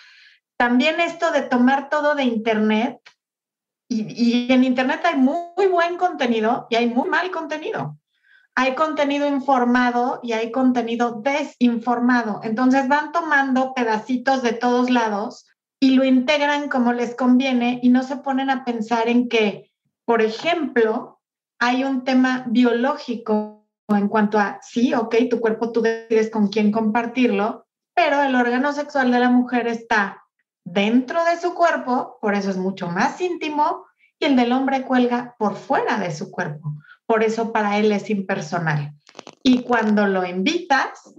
También 0.57 0.99
esto 0.99 1.31
de 1.31 1.43
tomar 1.43 1.89
todo 1.89 2.15
de 2.15 2.23
Internet, 2.23 2.99
y 3.87 4.51
en 4.51 4.63
Internet 4.63 5.01
hay 5.05 5.15
muy 5.15 5.67
buen 5.69 5.97
contenido 5.97 6.67
y 6.69 6.75
hay 6.75 6.87
muy 6.87 7.07
mal 7.09 7.29
contenido. 7.31 7.99
Hay 8.55 8.75
contenido 8.75 9.27
informado 9.27 10.19
y 10.23 10.33
hay 10.33 10.51
contenido 10.51 11.21
desinformado. 11.23 12.39
Entonces 12.43 12.87
van 12.87 13.11
tomando 13.11 13.73
pedacitos 13.73 14.41
de 14.41 14.53
todos 14.53 14.89
lados 14.89 15.47
y 15.83 15.95
lo 15.95 16.05
integran 16.05 16.69
como 16.69 16.93
les 16.93 17.13
conviene 17.13 17.81
y 17.83 17.89
no 17.89 18.03
se 18.03 18.15
ponen 18.15 18.49
a 18.49 18.63
pensar 18.63 19.09
en 19.09 19.27
que, 19.27 19.69
por 20.05 20.21
ejemplo, 20.21 21.19
hay 21.59 21.83
un 21.83 22.05
tema 22.05 22.45
biológico 22.47 23.67
en 23.89 24.07
cuanto 24.07 24.39
a, 24.39 24.59
sí, 24.61 24.93
ok, 24.93 25.13
tu 25.29 25.41
cuerpo 25.41 25.73
tú 25.73 25.81
decides 25.81 26.29
con 26.31 26.47
quién 26.47 26.71
compartirlo, 26.71 27.65
pero 27.93 28.21
el 28.23 28.33
órgano 28.33 28.71
sexual 28.71 29.11
de 29.11 29.19
la 29.19 29.29
mujer 29.29 29.67
está 29.67 30.23
dentro 30.63 31.21
de 31.25 31.37
su 31.37 31.53
cuerpo, 31.53 32.17
por 32.21 32.33
eso 32.33 32.49
es 32.49 32.55
mucho 32.55 32.87
más 32.87 33.19
íntimo, 33.19 33.85
y 34.19 34.23
el 34.23 34.37
del 34.37 34.53
hombre 34.53 34.83
cuelga 34.83 35.35
por 35.37 35.57
fuera 35.57 35.99
de 35.99 36.15
su 36.15 36.31
cuerpo, 36.31 36.75
por 37.05 37.23
eso 37.23 37.51
para 37.51 37.77
él 37.77 37.91
es 37.91 38.09
impersonal. 38.09 38.93
Y 39.43 39.63
cuando 39.63 40.07
lo 40.07 40.25
invitas, 40.25 41.13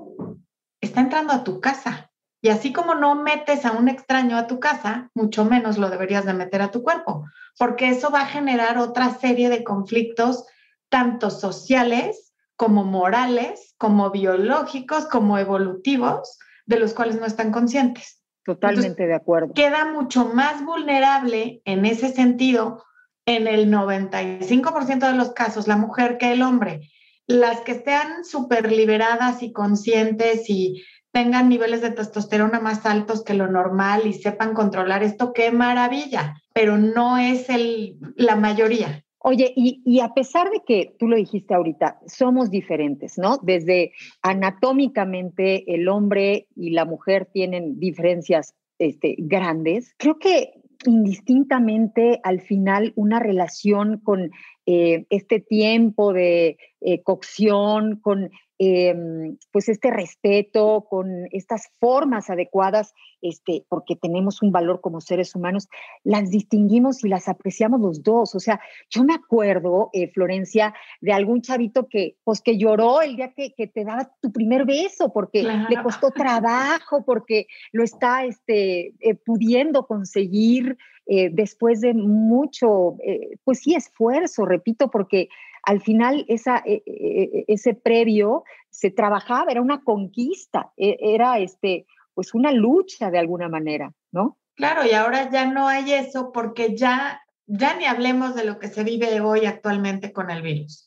está 0.81 1.03
entrando 1.03 1.35
a 1.35 1.45
tu 1.45 1.61
casa, 1.61 2.11
y 2.45 2.51
así 2.51 2.75
como 2.75 2.95
no 2.95 3.15
metes 3.15 3.65
a 3.65 3.73
un 3.73 3.89
extraño 3.89 4.37
a 4.37 4.47
tu 4.47 4.61
casa, 4.61 5.11
mucho 5.15 5.47
menos 5.47 5.79
lo 5.79 5.89
deberías 5.89 6.27
de 6.27 6.35
meter 6.35 6.61
a 6.61 6.71
tu 6.71 6.83
cuerpo, 6.83 7.25
porque 7.59 7.89
eso 7.89 8.11
va 8.11 8.21
a 8.21 8.27
generar 8.27 8.77
otra 8.77 9.15
serie 9.15 9.49
de 9.49 9.65
conflictos, 9.65 10.45
tanto 10.91 11.31
sociales 11.31 12.35
como 12.55 12.85
morales, 12.85 13.75
como 13.79 14.11
biológicos, 14.11 15.07
como 15.07 15.39
evolutivos, 15.39 16.39
de 16.67 16.79
los 16.79 16.93
cuales 16.93 17.19
no 17.19 17.25
están 17.25 17.51
conscientes. 17.51 18.21
Totalmente 18.45 19.07
de 19.07 19.15
acuerdo. 19.15 19.55
Queda 19.55 19.91
mucho 19.91 20.27
más 20.27 20.63
vulnerable 20.67 21.63
en 21.65 21.87
ese 21.87 22.13
sentido, 22.13 22.85
en 23.25 23.47
el 23.47 23.73
95% 23.73 24.99
de 24.99 25.17
los 25.17 25.33
casos, 25.33 25.67
la 25.67 25.79
mujer 25.79 26.19
que 26.19 26.33
el 26.33 26.43
hombre. 26.43 26.91
Las 27.27 27.63
que 27.63 27.73
estén 27.73 28.23
súper 28.23 28.71
liberadas 28.71 29.43
y 29.43 29.51
conscientes 29.51 30.51
y 30.51 30.85
tengan 31.15 31.49
niveles 31.49 31.81
de 31.81 31.93
testosterona 31.93 32.59
más 32.59 32.85
altos 32.85 33.23
que 33.23 33.35
lo 33.35 33.47
normal 33.47 34.03
y 34.05 34.13
sepan 34.13 34.53
controlar 34.53 35.05
esto, 35.05 35.33
qué 35.33 35.53
maravilla, 35.53 36.43
pero 36.53 36.77
no 36.77 37.19
es 37.19 37.49
el, 37.49 37.99
la 38.17 38.35
mayoría. 38.35 39.05
Oye, 39.21 39.55
y, 39.57 40.01
a 40.01 40.13
pesar 40.13 40.51
de 40.51 40.61
que 40.67 40.97
tú 40.99 41.07
lo 41.07 41.17
dijiste 41.17 41.55
ahorita, 41.55 42.01
somos 42.07 42.51
diferentes, 42.51 43.17
¿no? 43.17 43.39
Desde 43.39 43.93
anatómicamente 44.23 45.73
el 45.73 45.89
hombre 45.89 46.49
y 46.57 46.71
la 46.71 46.85
mujer 46.85 47.29
tienen 47.33 47.79
diferencias 47.79 48.55
este, 48.79 49.15
grandes. 49.17 49.95
Creo 49.97 50.19
que 50.19 50.55
indistintamente 50.85 52.21
al 52.25 52.41
final 52.41 52.93
una 52.97 53.21
relación 53.21 54.01
con 54.03 54.31
eh, 54.67 55.07
este 55.09 55.41
tiempo 55.41 56.13
de 56.13 56.59
eh, 56.81 57.03
cocción, 57.03 58.01
con 58.01 58.31
Em, 58.57 59.37
pues 59.51 59.69
este 59.69 59.91
respeto, 59.91 60.87
con 60.89 61.27
estas 61.33 61.73
formas 61.81 62.31
adecuadas, 62.31 62.95
este, 63.21 63.65
porque 63.69 63.97
tenemos 63.97 64.43
un 64.43 64.53
valor 64.53 64.81
como 64.81 65.01
seres 65.01 65.35
humanos, 65.35 65.67
las 66.05 66.31
distinguimos 66.31 67.05
y 67.05 67.09
las 67.09 67.29
apreciamos 67.29 67.81
los 67.81 68.05
dos. 68.05 68.33
O 68.37 68.39
sea, 68.39 68.61
yo 68.91 69.03
me 69.03 69.15
acuerdo, 69.15 69.91
eh, 69.93 70.09
Florencia, 70.13 70.73
de 71.01 71.13
algún 71.13 71.43
chavito 71.43 71.89
que, 71.89 72.17
pues, 72.23 72.43
que 72.43 72.57
lloró 72.57 73.03
el 73.03 73.17
día 73.17 73.33
que, 73.35 73.51
te 73.67 73.85
daba 73.85 74.13
tu 74.21 74.31
primer 74.31 74.67
beso, 74.67 75.13
porque 75.13 75.43
le 75.43 75.83
costó 75.83 76.13
trabajo, 76.13 77.05
porque 77.05 77.49
lo 77.73 77.83
está 77.83 78.25
este, 78.25 78.95
eh, 79.01 79.17
pudiendo 79.17 79.87
conseguir 79.89 80.77
eh, 81.07 81.29
después 81.33 81.81
de 81.81 81.93
mucho, 81.93 82.97
pues 83.43 83.61
sí, 83.61 83.75
esfuerzo, 83.75 84.47
repito, 84.47 84.91
porque 84.91 85.29
al 85.67 85.81
final 85.81 86.25
esa, 86.29 86.63
e, 86.65 86.83
e, 86.87 87.23
e, 87.23 87.45
ese 87.49 87.75
previo 87.75 88.45
se 88.71 88.91
trabajaba, 88.91 89.51
era 89.51 89.63
una 89.63 89.83
conquista, 89.83 90.73
era 90.77 91.39
este, 91.39 91.87
pues 92.15 92.35
una 92.35 92.53
lucha 92.53 93.11
de 93.11 93.19
alguna 93.19 93.49
manera, 93.49 93.93
¿no? 94.13 94.39
Claro, 94.57 94.85
y 94.85 94.93
ahora 94.93 95.31
ya 95.31 95.47
no 95.47 95.69
hay 95.69 95.93
eso 95.93 96.31
porque 96.33 96.77
ya, 96.77 97.21
ya 97.47 97.77
ni 97.77 97.87
hablemos 97.87 98.35
de 98.35 98.45
lo 98.45 98.59
que 98.59 98.69
se 98.69 98.85
vive 98.85 99.21
hoy 99.21 99.47
actualmente 99.47 100.13
con 100.13 100.31
el 100.31 100.43
virus. 100.43 100.87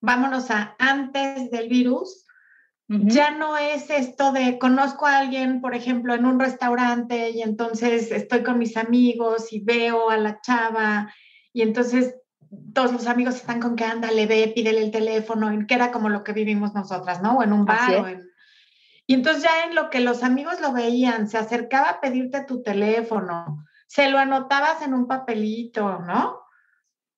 Vámonos 0.00 0.50
a 0.50 0.74
antes 0.78 1.50
del 1.50 1.68
virus. 1.68 2.26
Ya 2.92 3.30
no 3.30 3.56
es 3.56 3.88
esto 3.88 4.32
de 4.32 4.58
conozco 4.58 5.06
a 5.06 5.18
alguien, 5.18 5.60
por 5.60 5.76
ejemplo, 5.76 6.12
en 6.12 6.26
un 6.26 6.40
restaurante 6.40 7.30
y 7.30 7.40
entonces 7.40 8.10
estoy 8.10 8.42
con 8.42 8.58
mis 8.58 8.76
amigos 8.76 9.52
y 9.52 9.60
veo 9.60 10.10
a 10.10 10.16
la 10.16 10.40
chava 10.40 11.14
y 11.52 11.62
entonces 11.62 12.19
todos 12.74 12.92
los 12.92 13.06
amigos 13.06 13.36
están 13.36 13.60
con 13.60 13.76
que 13.76 13.84
anda, 13.84 14.10
le 14.10 14.26
ve, 14.26 14.52
pídele 14.54 14.82
el 14.82 14.90
teléfono, 14.90 15.50
que 15.66 15.74
era 15.74 15.92
como 15.92 16.08
lo 16.08 16.24
que 16.24 16.32
vivimos 16.32 16.74
nosotras, 16.74 17.22
¿no? 17.22 17.38
O 17.38 17.42
en 17.42 17.52
un 17.52 17.64
bar. 17.64 18.20
Y 19.06 19.14
entonces 19.14 19.42
ya 19.42 19.64
en 19.64 19.74
lo 19.74 19.90
que 19.90 20.00
los 20.00 20.22
amigos 20.22 20.60
lo 20.60 20.72
veían, 20.72 21.28
se 21.28 21.38
acercaba 21.38 21.90
a 21.90 22.00
pedirte 22.00 22.44
tu 22.44 22.62
teléfono, 22.62 23.64
se 23.86 24.08
lo 24.08 24.18
anotabas 24.18 24.82
en 24.82 24.94
un 24.94 25.06
papelito, 25.06 25.98
¿no? 26.00 26.40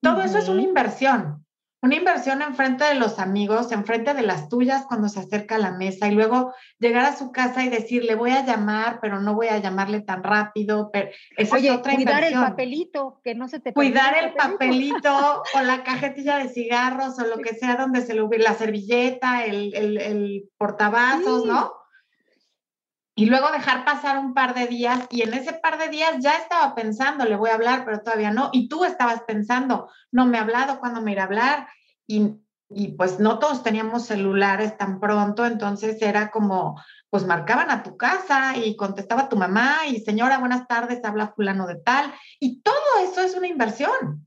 Todo 0.01 0.23
eso 0.23 0.39
es 0.39 0.49
una 0.49 0.62
inversión 0.62 1.45
una 1.83 1.97
inversión 1.97 2.43
enfrente 2.43 2.85
de 2.85 2.95
los 2.95 3.19
amigos, 3.19 3.73
enfrente 3.73 4.15
de 4.15 4.23
las 4.23 4.49
tuyas 4.49 4.87
cuando 4.87 5.09
se 5.09 5.19
acerca 5.19 5.57
a 5.57 5.59
la 5.59 5.73
mesa 5.73 6.07
y 6.07 6.12
luego 6.12 6.55
llegar 6.79 7.05
a 7.05 7.17
su 7.17 7.33
casa 7.33 7.65
y 7.65 7.69
decirle 7.69 8.15
voy 8.15 8.31
a 8.31 8.47
llamar, 8.47 9.01
pero 9.03 9.21
no 9.21 9.35
voy 9.35 9.49
a 9.49 9.59
llamarle 9.59 10.01
tan 10.01 10.23
rápido. 10.23 10.91
Pero 10.93 11.11
esa 11.37 11.57
Oye, 11.57 11.71
es 11.71 11.75
otra 11.75 11.97
cuidar 11.97 12.23
el 12.23 12.35
papelito, 12.35 13.21
que 13.25 13.35
no 13.35 13.49
se 13.49 13.59
te 13.59 13.73
Cuidar 13.75 14.17
el 14.17 14.33
papelito. 14.35 15.43
o 15.55 15.61
la 15.62 15.83
cajetilla 15.83 16.39
de 16.39 16.49
cigarros 16.49 17.19
o 17.19 17.27
lo 17.27 17.39
que 17.39 17.55
sea 17.55 17.75
donde 17.75 18.03
se 18.03 18.15
lo 18.15 18.31
la 18.31 18.55
servilleta, 18.55 19.45
el, 19.45 19.75
el, 19.75 19.99
el 19.99 20.51
portavasos, 20.57 21.45
¿no? 21.45 21.82
Y 23.14 23.26
luego 23.26 23.50
dejar 23.50 23.85
pasar 23.85 24.19
un 24.19 24.33
par 24.33 24.54
de 24.54 24.66
días 24.66 25.07
y 25.11 25.23
en 25.23 25.35
ese 25.35 25.52
par 25.52 25.78
de 25.78 25.88
días 25.88 26.14
ya 26.21 26.35
estaba 26.37 26.75
pensando, 26.75 27.26
le 27.26 27.37
voy 27.37 27.50
a 27.50 27.54
hablar, 27.54 27.85
pero 27.85 28.00
todavía 28.00 28.31
no. 28.31 28.49
Y 28.52 28.69
tú 28.69 28.85
estabas 28.85 29.23
pensando, 29.23 29.90
no 30.11 30.26
me 30.26 30.38
ha 30.38 30.42
hablado, 30.42 30.81
¿cuándo 30.81 31.02
me 31.02 31.12
irá 31.12 31.25
a 31.25 31.26
hablar? 31.26 31.69
Y, 32.07 32.37
y 32.71 32.88
pues 32.97 33.21
no 33.21 33.38
todos 33.38 33.62
teníamos 33.62 34.07
celulares 34.07 34.78
tan 34.78 34.99
pronto, 34.99 35.45
entonces 35.45 36.00
era 36.00 36.31
como, 36.31 36.81
pues 37.11 37.26
marcaban 37.26 37.71
a 37.71 37.83
tu 37.83 37.99
casa 37.99 38.57
y 38.57 38.76
contestaba 38.76 39.28
tu 39.28 39.37
mamá 39.37 39.87
y 39.87 40.00
señora, 40.00 40.38
buenas 40.38 40.66
tardes, 40.66 41.04
habla 41.04 41.35
fulano 41.35 41.66
de 41.66 41.76
tal. 41.76 42.14
Y 42.40 42.62
todo 42.62 42.75
eso 43.04 43.21
es 43.21 43.35
una 43.35 43.47
inversión. 43.49 44.26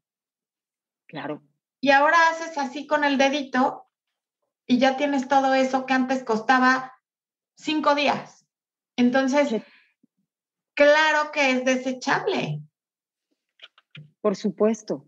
Claro. 1.07 1.41
Y 1.81 1.89
ahora 1.89 2.17
haces 2.29 2.55
así 2.59 2.85
con 2.85 3.03
el 3.03 3.17
dedito 3.17 3.87
y 4.67 4.77
ya 4.77 4.95
tienes 4.97 5.27
todo 5.27 5.55
eso 5.55 5.87
que 5.87 5.93
antes 5.93 6.23
costaba 6.23 6.93
cinco 7.55 7.95
días. 7.95 8.44
Entonces, 8.97 9.61
claro 10.73 11.31
que 11.31 11.51
es 11.51 11.65
desechable. 11.65 12.61
Por 14.21 14.35
supuesto. 14.35 15.05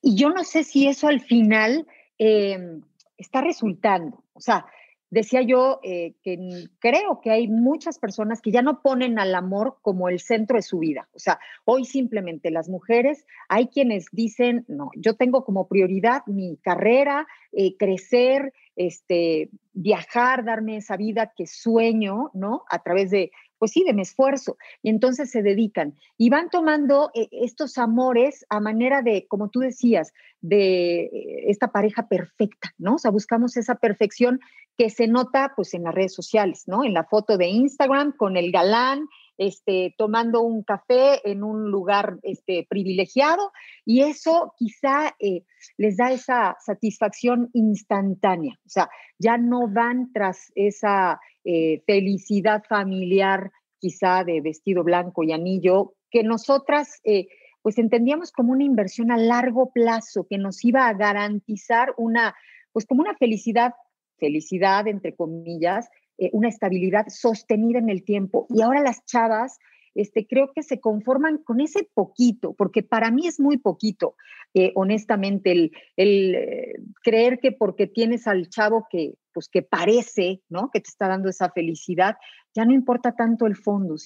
Y 0.00 0.16
yo 0.16 0.30
no 0.30 0.44
sé 0.44 0.64
si 0.64 0.86
eso 0.86 1.08
al 1.08 1.20
final 1.20 1.86
em, 2.18 2.82
está 3.16 3.40
resultando. 3.40 4.24
O 4.32 4.40
sea, 4.40 4.66
decía 5.14 5.42
yo 5.42 5.78
eh, 5.84 6.14
que 6.24 6.66
creo 6.80 7.20
que 7.22 7.30
hay 7.30 7.46
muchas 7.46 8.00
personas 8.00 8.42
que 8.42 8.50
ya 8.50 8.62
no 8.62 8.82
ponen 8.82 9.20
al 9.20 9.32
amor 9.36 9.78
como 9.80 10.08
el 10.08 10.18
centro 10.18 10.56
de 10.56 10.62
su 10.62 10.80
vida. 10.80 11.08
O 11.12 11.20
sea, 11.20 11.38
hoy 11.64 11.84
simplemente 11.84 12.50
las 12.50 12.68
mujeres, 12.68 13.24
hay 13.48 13.68
quienes 13.68 14.06
dicen, 14.10 14.64
no, 14.66 14.90
yo 14.96 15.14
tengo 15.14 15.44
como 15.44 15.68
prioridad 15.68 16.26
mi 16.26 16.56
carrera, 16.56 17.28
eh, 17.52 17.76
crecer, 17.76 18.52
este, 18.74 19.50
viajar, 19.72 20.44
darme 20.44 20.78
esa 20.78 20.96
vida 20.96 21.32
que 21.36 21.46
sueño, 21.46 22.32
¿no? 22.34 22.64
A 22.68 22.82
través 22.82 23.12
de, 23.12 23.30
pues 23.58 23.70
sí, 23.70 23.84
de 23.84 23.94
mi 23.94 24.02
esfuerzo. 24.02 24.56
Y 24.82 24.90
entonces 24.90 25.30
se 25.30 25.42
dedican 25.42 25.94
y 26.18 26.28
van 26.28 26.50
tomando 26.50 27.12
eh, 27.14 27.28
estos 27.30 27.78
amores 27.78 28.44
a 28.48 28.58
manera 28.58 29.00
de, 29.00 29.28
como 29.28 29.48
tú 29.48 29.60
decías, 29.60 30.12
de 30.40 31.08
esta 31.46 31.68
pareja 31.68 32.08
perfecta, 32.08 32.74
¿no? 32.78 32.96
O 32.96 32.98
sea, 32.98 33.12
buscamos 33.12 33.56
esa 33.56 33.76
perfección 33.76 34.40
que 34.76 34.90
se 34.90 35.06
nota 35.06 35.52
pues 35.54 35.74
en 35.74 35.84
las 35.84 35.94
redes 35.94 36.14
sociales, 36.14 36.64
¿no? 36.66 36.84
En 36.84 36.94
la 36.94 37.04
foto 37.04 37.38
de 37.38 37.48
Instagram 37.48 38.12
con 38.16 38.36
el 38.36 38.50
galán, 38.50 39.06
este, 39.36 39.94
tomando 39.98 40.42
un 40.42 40.62
café 40.62 41.28
en 41.28 41.42
un 41.42 41.70
lugar 41.70 42.18
este, 42.22 42.66
privilegiado 42.68 43.52
y 43.84 44.02
eso 44.02 44.54
quizá 44.56 45.14
eh, 45.18 45.42
les 45.76 45.96
da 45.96 46.12
esa 46.12 46.56
satisfacción 46.60 47.50
instantánea, 47.52 48.58
o 48.64 48.68
sea, 48.68 48.88
ya 49.18 49.36
no 49.36 49.68
van 49.68 50.12
tras 50.12 50.52
esa 50.54 51.20
eh, 51.44 51.82
felicidad 51.86 52.62
familiar 52.68 53.50
quizá 53.78 54.24
de 54.24 54.40
vestido 54.40 54.84
blanco 54.84 55.24
y 55.24 55.32
anillo 55.32 55.94
que 56.10 56.22
nosotras... 56.22 57.00
Eh, 57.04 57.28
pues 57.64 57.78
entendíamos 57.78 58.30
como 58.30 58.52
una 58.52 58.62
inversión 58.62 59.10
a 59.10 59.16
largo 59.16 59.72
plazo 59.72 60.26
que 60.28 60.36
nos 60.36 60.62
iba 60.66 60.86
a 60.86 60.92
garantizar 60.92 61.94
una, 61.96 62.34
pues 62.72 62.84
como 62.84 63.00
una 63.00 63.16
felicidad, 63.16 63.72
felicidad 64.18 64.86
entre 64.88 65.14
comillas, 65.14 65.88
eh, 66.16 66.30
una 66.32 66.48
estabilidad 66.48 67.06
sostenida 67.08 67.80
en 67.80 67.90
el 67.90 68.04
tiempo. 68.04 68.46
Y 68.48 68.62
ahora 68.62 68.82
las 68.82 69.04
chavas, 69.04 69.58
este, 69.96 70.26
creo 70.28 70.52
que 70.54 70.62
se 70.62 70.78
conforman 70.80 71.38
con 71.38 71.60
ese 71.60 71.88
poquito, 71.92 72.54
porque 72.54 72.84
para 72.84 73.10
mí 73.10 73.26
es 73.26 73.40
muy 73.40 73.58
poquito, 73.58 74.14
eh, 74.54 74.70
honestamente, 74.76 75.72
el, 75.96 76.34
eh, 76.36 76.74
creer 77.02 77.40
que 77.40 77.50
porque 77.50 77.88
tienes 77.88 78.28
al 78.28 78.48
chavo 78.48 78.86
que, 78.88 79.14
pues, 79.32 79.48
que 79.48 79.62
parece, 79.62 80.40
¿no? 80.48 80.70
Que 80.70 80.80
te 80.80 80.88
está 80.88 81.08
dando 81.08 81.28
esa 81.28 81.50
felicidad, 81.50 82.14
ya 82.54 82.64
no 82.64 82.72
importa 82.72 83.16
tanto 83.16 83.46
el 83.46 83.56
fondo, 83.56 83.96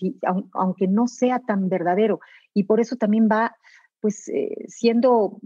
aunque 0.54 0.88
no 0.88 1.08
sea 1.08 1.40
tan 1.40 1.68
verdadero. 1.68 2.20
Y 2.54 2.64
por 2.64 2.80
eso 2.80 2.96
también 2.96 3.28
va, 3.30 3.54
pues, 4.00 4.30
siendo, 4.68 5.38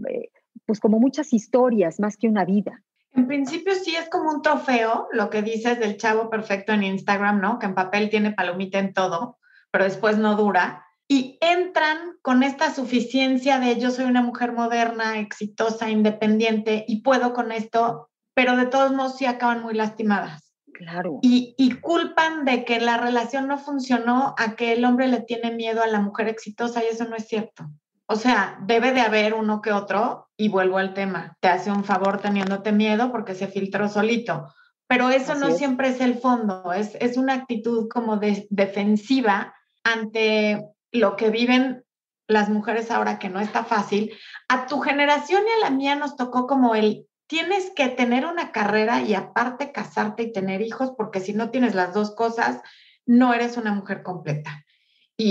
pues, 0.65 0.79
como 0.79 0.99
muchas 0.99 1.33
historias 1.33 1.99
más 1.99 2.15
que 2.15 2.29
una 2.29 2.45
vida. 2.45 2.81
En 3.13 3.27
principio 3.27 3.75
sí 3.75 3.95
es 3.95 4.09
como 4.09 4.31
un 4.31 4.41
trofeo, 4.41 5.07
lo 5.11 5.29
que 5.29 5.43
dices 5.43 5.79
del 5.79 5.97
chavo 5.97 6.29
perfecto 6.29 6.73
en 6.73 6.83
Instagram, 6.83 7.41
¿no? 7.41 7.59
Que 7.59 7.67
en 7.67 7.75
papel 7.75 8.09
tiene 8.09 8.31
palomita 8.31 8.79
en 8.79 8.93
todo, 8.93 9.37
pero 9.71 9.83
después 9.83 10.17
no 10.17 10.35
dura. 10.35 10.87
Y 11.07 11.37
entran 11.41 12.17
con 12.23 12.41
esta 12.41 12.73
suficiencia 12.73 13.59
de 13.59 13.79
yo 13.79 13.91
soy 13.91 14.05
una 14.05 14.23
mujer 14.23 14.51
moderna, 14.51 15.19
exitosa, 15.19 15.89
independiente 15.89 16.85
y 16.87 17.01
puedo 17.01 17.33
con 17.33 17.51
esto, 17.51 18.09
pero 18.33 18.57
de 18.57 18.65
todos 18.65 18.91
modos 18.93 19.17
sí 19.17 19.25
acaban 19.25 19.61
muy 19.61 19.75
lastimadas. 19.75 20.53
Claro. 20.73 21.19
Y, 21.21 21.53
y, 21.55 21.79
culpan 21.81 22.45
de 22.45 22.65
que 22.65 22.79
la 22.79 22.97
relación 22.97 23.47
no 23.47 23.59
funcionó 23.59 24.33
a 24.39 24.55
que 24.55 24.73
el 24.73 24.83
hombre 24.85 25.07
le 25.07 25.21
tiene 25.21 25.51
miedo 25.51 25.83
a 25.83 25.87
la 25.87 26.01
mujer 26.01 26.27
exitosa 26.27 26.83
y 26.83 26.87
eso 26.87 27.05
no 27.05 27.15
es 27.15 27.27
cierto. 27.27 27.69
O 28.07 28.15
sea, 28.15 28.57
debe 28.61 28.91
de 28.91 29.01
haber 29.01 29.33
uno 29.33 29.61
que 29.61 29.71
otro, 29.71 30.29
y 30.37 30.49
vuelvo 30.49 30.77
al 30.77 30.93
tema, 30.93 31.37
te 31.39 31.47
hace 31.47 31.71
un 31.71 31.83
favor 31.83 32.19
teniéndote 32.19 32.71
miedo 32.71 33.11
porque 33.11 33.35
se 33.35 33.47
filtró 33.47 33.87
solito, 33.87 34.53
pero 34.87 35.09
eso 35.09 35.35
no 35.35 35.51
siempre 35.51 35.89
es 35.89 36.01
el 36.01 36.19
fondo, 36.19 36.73
es, 36.73 36.95
es 36.99 37.17
una 37.17 37.33
actitud 37.33 37.87
como 37.89 38.17
de, 38.17 38.47
defensiva 38.49 39.55
ante 39.83 40.65
lo 40.91 41.15
que 41.15 41.29
viven 41.29 41.83
las 42.27 42.49
mujeres 42.49 42.91
ahora 42.91 43.19
que 43.19 43.29
no 43.29 43.39
está 43.39 43.63
fácil. 43.63 44.11
A 44.47 44.67
tu 44.67 44.79
generación 44.79 45.43
y 45.47 45.63
a 45.63 45.69
la 45.69 45.75
mía 45.75 45.95
nos 45.95 46.15
tocó 46.15 46.47
como 46.47 46.75
el 46.75 47.07
tienes 47.27 47.71
que 47.75 47.87
tener 47.87 48.25
una 48.25 48.51
carrera 48.51 49.01
y 49.01 49.15
aparte 49.15 49.71
casarte 49.71 50.23
y 50.23 50.33
tener 50.33 50.61
hijos, 50.61 50.93
porque 50.95 51.19
si 51.19 51.33
no 51.33 51.49
tienes 51.49 51.73
las 51.73 51.93
dos 51.93 52.13
cosas, 52.13 52.61
no 53.05 53.33
eres 53.33 53.57
una 53.57 53.73
mujer 53.73 54.03
completa. 54.03 54.63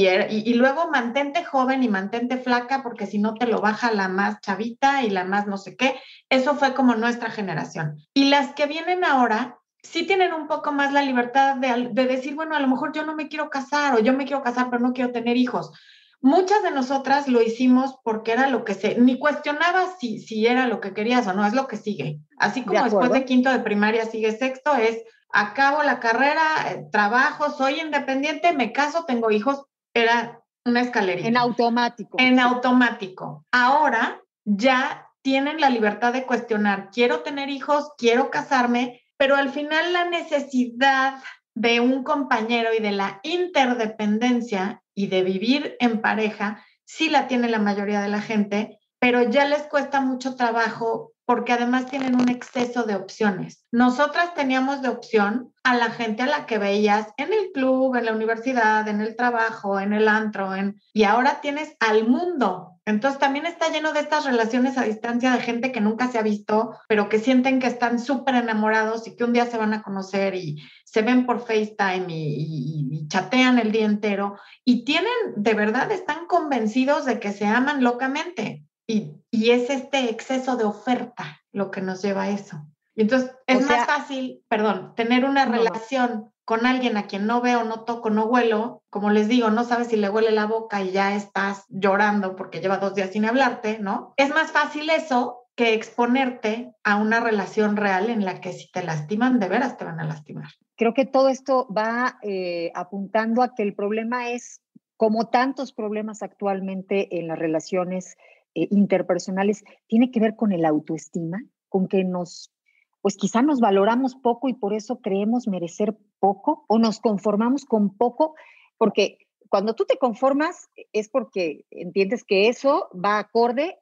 Er, 0.06 0.32
y, 0.32 0.48
y, 0.48 0.54
luego 0.54 0.90
mantente 0.90 1.44
joven 1.44 1.82
y 1.82 1.88
mantente 1.88 2.38
flaca, 2.38 2.82
porque 2.82 3.06
si 3.06 3.18
no 3.18 3.34
te 3.34 3.46
lo 3.46 3.60
baja 3.60 3.92
la 3.92 4.08
más 4.08 4.40
chavita 4.40 5.02
y 5.02 5.10
la 5.10 5.24
más 5.24 5.46
no 5.46 5.58
sé 5.58 5.76
qué. 5.76 6.00
Eso 6.28 6.54
fue 6.54 6.74
como 6.74 6.94
nuestra 6.94 7.30
generación. 7.30 7.98
Y 8.14 8.30
las 8.30 8.54
que 8.54 8.66
vienen 8.66 9.04
ahora 9.04 9.58
sí 9.82 10.06
tienen 10.06 10.32
un 10.32 10.46
poco 10.48 10.72
más 10.72 10.92
la 10.92 11.02
libertad 11.02 11.56
de, 11.56 11.90
de 11.92 12.06
decir, 12.06 12.34
bueno, 12.34 12.54
a 12.54 12.60
lo 12.60 12.68
mejor 12.68 12.92
yo 12.92 13.04
no 13.04 13.14
me 13.14 13.28
quiero 13.28 13.50
casar 13.50 13.94
o 13.94 13.98
yo 13.98 14.12
me 14.12 14.24
quiero 14.24 14.42
casar, 14.42 14.70
pero 14.70 14.82
no 14.82 14.92
quiero 14.92 15.12
tener 15.12 15.36
hijos. 15.36 15.72
Muchas 16.20 16.62
de 16.62 16.70
nosotras 16.70 17.26
lo 17.26 17.42
hicimos 17.42 17.96
porque 18.04 18.30
era 18.30 18.48
lo 18.48 18.64
que 18.64 18.74
se, 18.74 18.94
ni 18.94 19.18
cuestionaba 19.18 19.88
si, 19.98 20.20
si 20.20 20.46
era 20.46 20.68
lo 20.68 20.80
que 20.80 20.94
querías 20.94 21.26
o 21.26 21.32
no, 21.32 21.44
es 21.44 21.52
lo 21.52 21.66
que 21.66 21.76
sigue. 21.76 22.20
Así 22.38 22.62
como 22.62 22.82
después 22.84 23.10
de 23.10 23.24
quinto 23.24 23.50
de 23.50 23.58
primaria 23.58 24.06
sigue 24.06 24.30
sexto, 24.30 24.76
es 24.76 25.02
acabo 25.32 25.82
la 25.82 25.98
carrera, 25.98 26.44
eh, 26.70 26.86
trabajo, 26.92 27.50
soy 27.50 27.80
independiente, 27.80 28.52
me 28.52 28.72
caso, 28.72 29.04
tengo 29.04 29.32
hijos, 29.32 29.64
era 29.94 30.40
una 30.64 30.80
escalerita. 30.80 31.28
En 31.28 31.36
automático. 31.36 32.16
En 32.18 32.38
automático. 32.38 33.44
Ahora 33.50 34.22
ya 34.44 35.08
tienen 35.22 35.60
la 35.60 35.70
libertad 35.70 36.12
de 36.12 36.26
cuestionar, 36.26 36.90
quiero 36.92 37.20
tener 37.20 37.48
hijos, 37.48 37.92
quiero 37.96 38.30
casarme, 38.30 39.00
pero 39.16 39.36
al 39.36 39.50
final 39.50 39.92
la 39.92 40.04
necesidad 40.04 41.22
de 41.54 41.80
un 41.80 42.02
compañero 42.02 42.70
y 42.76 42.80
de 42.80 42.92
la 42.92 43.20
interdependencia 43.22 44.82
y 44.94 45.06
de 45.06 45.22
vivir 45.22 45.76
en 45.78 46.00
pareja, 46.00 46.64
sí 46.84 47.08
la 47.08 47.28
tiene 47.28 47.48
la 47.48 47.58
mayoría 47.58 48.00
de 48.00 48.08
la 48.08 48.20
gente, 48.20 48.78
pero 48.98 49.22
ya 49.22 49.44
les 49.44 49.62
cuesta 49.62 50.00
mucho 50.00 50.34
trabajo 50.34 51.11
porque 51.24 51.52
además 51.52 51.86
tienen 51.86 52.14
un 52.14 52.28
exceso 52.28 52.82
de 52.84 52.96
opciones. 52.96 53.66
Nosotras 53.70 54.34
teníamos 54.34 54.82
de 54.82 54.88
opción 54.88 55.52
a 55.62 55.76
la 55.76 55.90
gente 55.90 56.22
a 56.22 56.26
la 56.26 56.46
que 56.46 56.58
veías 56.58 57.08
en 57.16 57.32
el 57.32 57.52
club, 57.52 57.94
en 57.96 58.06
la 58.06 58.12
universidad, 58.12 58.86
en 58.88 59.00
el 59.00 59.16
trabajo, 59.16 59.78
en 59.78 59.92
el 59.92 60.08
antro, 60.08 60.54
en... 60.54 60.80
y 60.92 61.04
ahora 61.04 61.40
tienes 61.40 61.76
al 61.80 62.08
mundo. 62.08 62.80
Entonces 62.84 63.20
también 63.20 63.46
está 63.46 63.68
lleno 63.68 63.92
de 63.92 64.00
estas 64.00 64.24
relaciones 64.24 64.76
a 64.76 64.82
distancia 64.82 65.30
de 65.30 65.40
gente 65.40 65.70
que 65.70 65.80
nunca 65.80 66.08
se 66.08 66.18
ha 66.18 66.22
visto, 66.22 66.76
pero 66.88 67.08
que 67.08 67.20
sienten 67.20 67.60
que 67.60 67.68
están 67.68 68.00
súper 68.00 68.34
enamorados 68.34 69.06
y 69.06 69.14
que 69.14 69.22
un 69.22 69.32
día 69.32 69.46
se 69.46 69.56
van 69.56 69.72
a 69.72 69.82
conocer 69.82 70.34
y 70.34 70.60
se 70.84 71.02
ven 71.02 71.24
por 71.24 71.46
FaceTime 71.46 72.06
y, 72.08 72.88
y 72.90 73.08
chatean 73.08 73.60
el 73.60 73.70
día 73.70 73.86
entero 73.86 74.36
y 74.64 74.84
tienen, 74.84 75.12
de 75.36 75.54
verdad, 75.54 75.92
están 75.92 76.26
convencidos 76.26 77.04
de 77.04 77.20
que 77.20 77.32
se 77.32 77.46
aman 77.46 77.84
locamente. 77.84 78.64
Y, 78.92 79.50
es 79.50 79.70
este 79.70 80.10
exceso 80.10 80.56
de 80.56 80.64
oferta 80.64 81.40
lo 81.52 81.70
que 81.70 81.80
nos 81.80 82.02
lleva 82.02 82.24
a 82.24 82.30
eso. 82.30 82.58
Y 82.94 83.02
entonces 83.02 83.34
es 83.46 83.66
más 83.66 83.86
fácil, 83.86 84.44
perdón, 84.48 84.94
tener 84.94 85.24
una 85.24 85.46
relación 85.46 86.30
con 86.44 86.66
alguien 86.66 86.98
a 86.98 87.06
quien 87.06 87.26
no 87.26 87.40
veo, 87.40 87.64
no 87.64 87.84
toco, 87.84 88.10
no 88.10 88.26
huelo, 88.26 88.82
como 88.90 89.10
les 89.10 89.28
digo, 89.28 89.50
no 89.50 89.64
sabes 89.64 89.88
si 89.88 89.96
le 89.96 90.10
huele 90.10 90.32
la 90.32 90.44
boca 90.44 90.82
y 90.82 90.90
ya 90.90 91.14
estás 91.14 91.64
llorando 91.68 92.36
porque 92.36 92.60
lleva 92.60 92.76
dos 92.76 92.94
días 92.94 93.10
sin 93.10 93.24
hablarte, 93.24 93.78
¿no? 93.78 94.12
Es 94.16 94.28
más 94.30 94.52
fácil 94.52 94.90
eso 94.90 95.46
que 95.54 95.72
exponerte 95.72 96.74
a 96.84 96.96
una 96.96 97.20
relación 97.20 97.76
real 97.76 98.10
en 98.10 98.24
la 98.24 98.40
que 98.40 98.52
si 98.52 98.70
te 98.70 98.82
lastiman, 98.82 99.38
de 99.38 99.48
veras 99.48 99.78
te 99.78 99.84
van 99.84 100.00
a 100.00 100.04
lastimar. 100.04 100.48
Creo 100.76 100.92
que 100.92 101.06
todo 101.06 101.28
esto 101.28 101.66
va 101.72 102.18
eh, 102.22 102.70
apuntando 102.74 103.42
a 103.42 103.54
que 103.54 103.62
el 103.62 103.74
problema 103.74 104.30
es, 104.30 104.60
como 104.96 105.28
tantos 105.28 105.72
problemas 105.72 106.22
actualmente 106.22 107.18
en 107.18 107.28
las 107.28 107.38
relaciones 107.38 108.16
eh, 108.54 108.68
interpersonales 108.70 109.64
tiene 109.86 110.10
que 110.10 110.20
ver 110.20 110.36
con 110.36 110.52
el 110.52 110.64
autoestima, 110.64 111.42
con 111.68 111.88
que 111.88 112.04
nos, 112.04 112.52
pues 113.00 113.16
quizá 113.16 113.42
nos 113.42 113.60
valoramos 113.60 114.14
poco 114.14 114.48
y 114.48 114.54
por 114.54 114.74
eso 114.74 115.00
creemos 115.00 115.48
merecer 115.48 115.96
poco 116.18 116.64
o 116.68 116.78
nos 116.78 117.00
conformamos 117.00 117.64
con 117.64 117.96
poco, 117.96 118.34
porque 118.78 119.18
cuando 119.48 119.74
tú 119.74 119.84
te 119.84 119.98
conformas 119.98 120.70
es 120.92 121.08
porque 121.08 121.66
entiendes 121.70 122.24
que 122.24 122.48
eso 122.48 122.88
va 122.92 123.18
acorde 123.18 123.78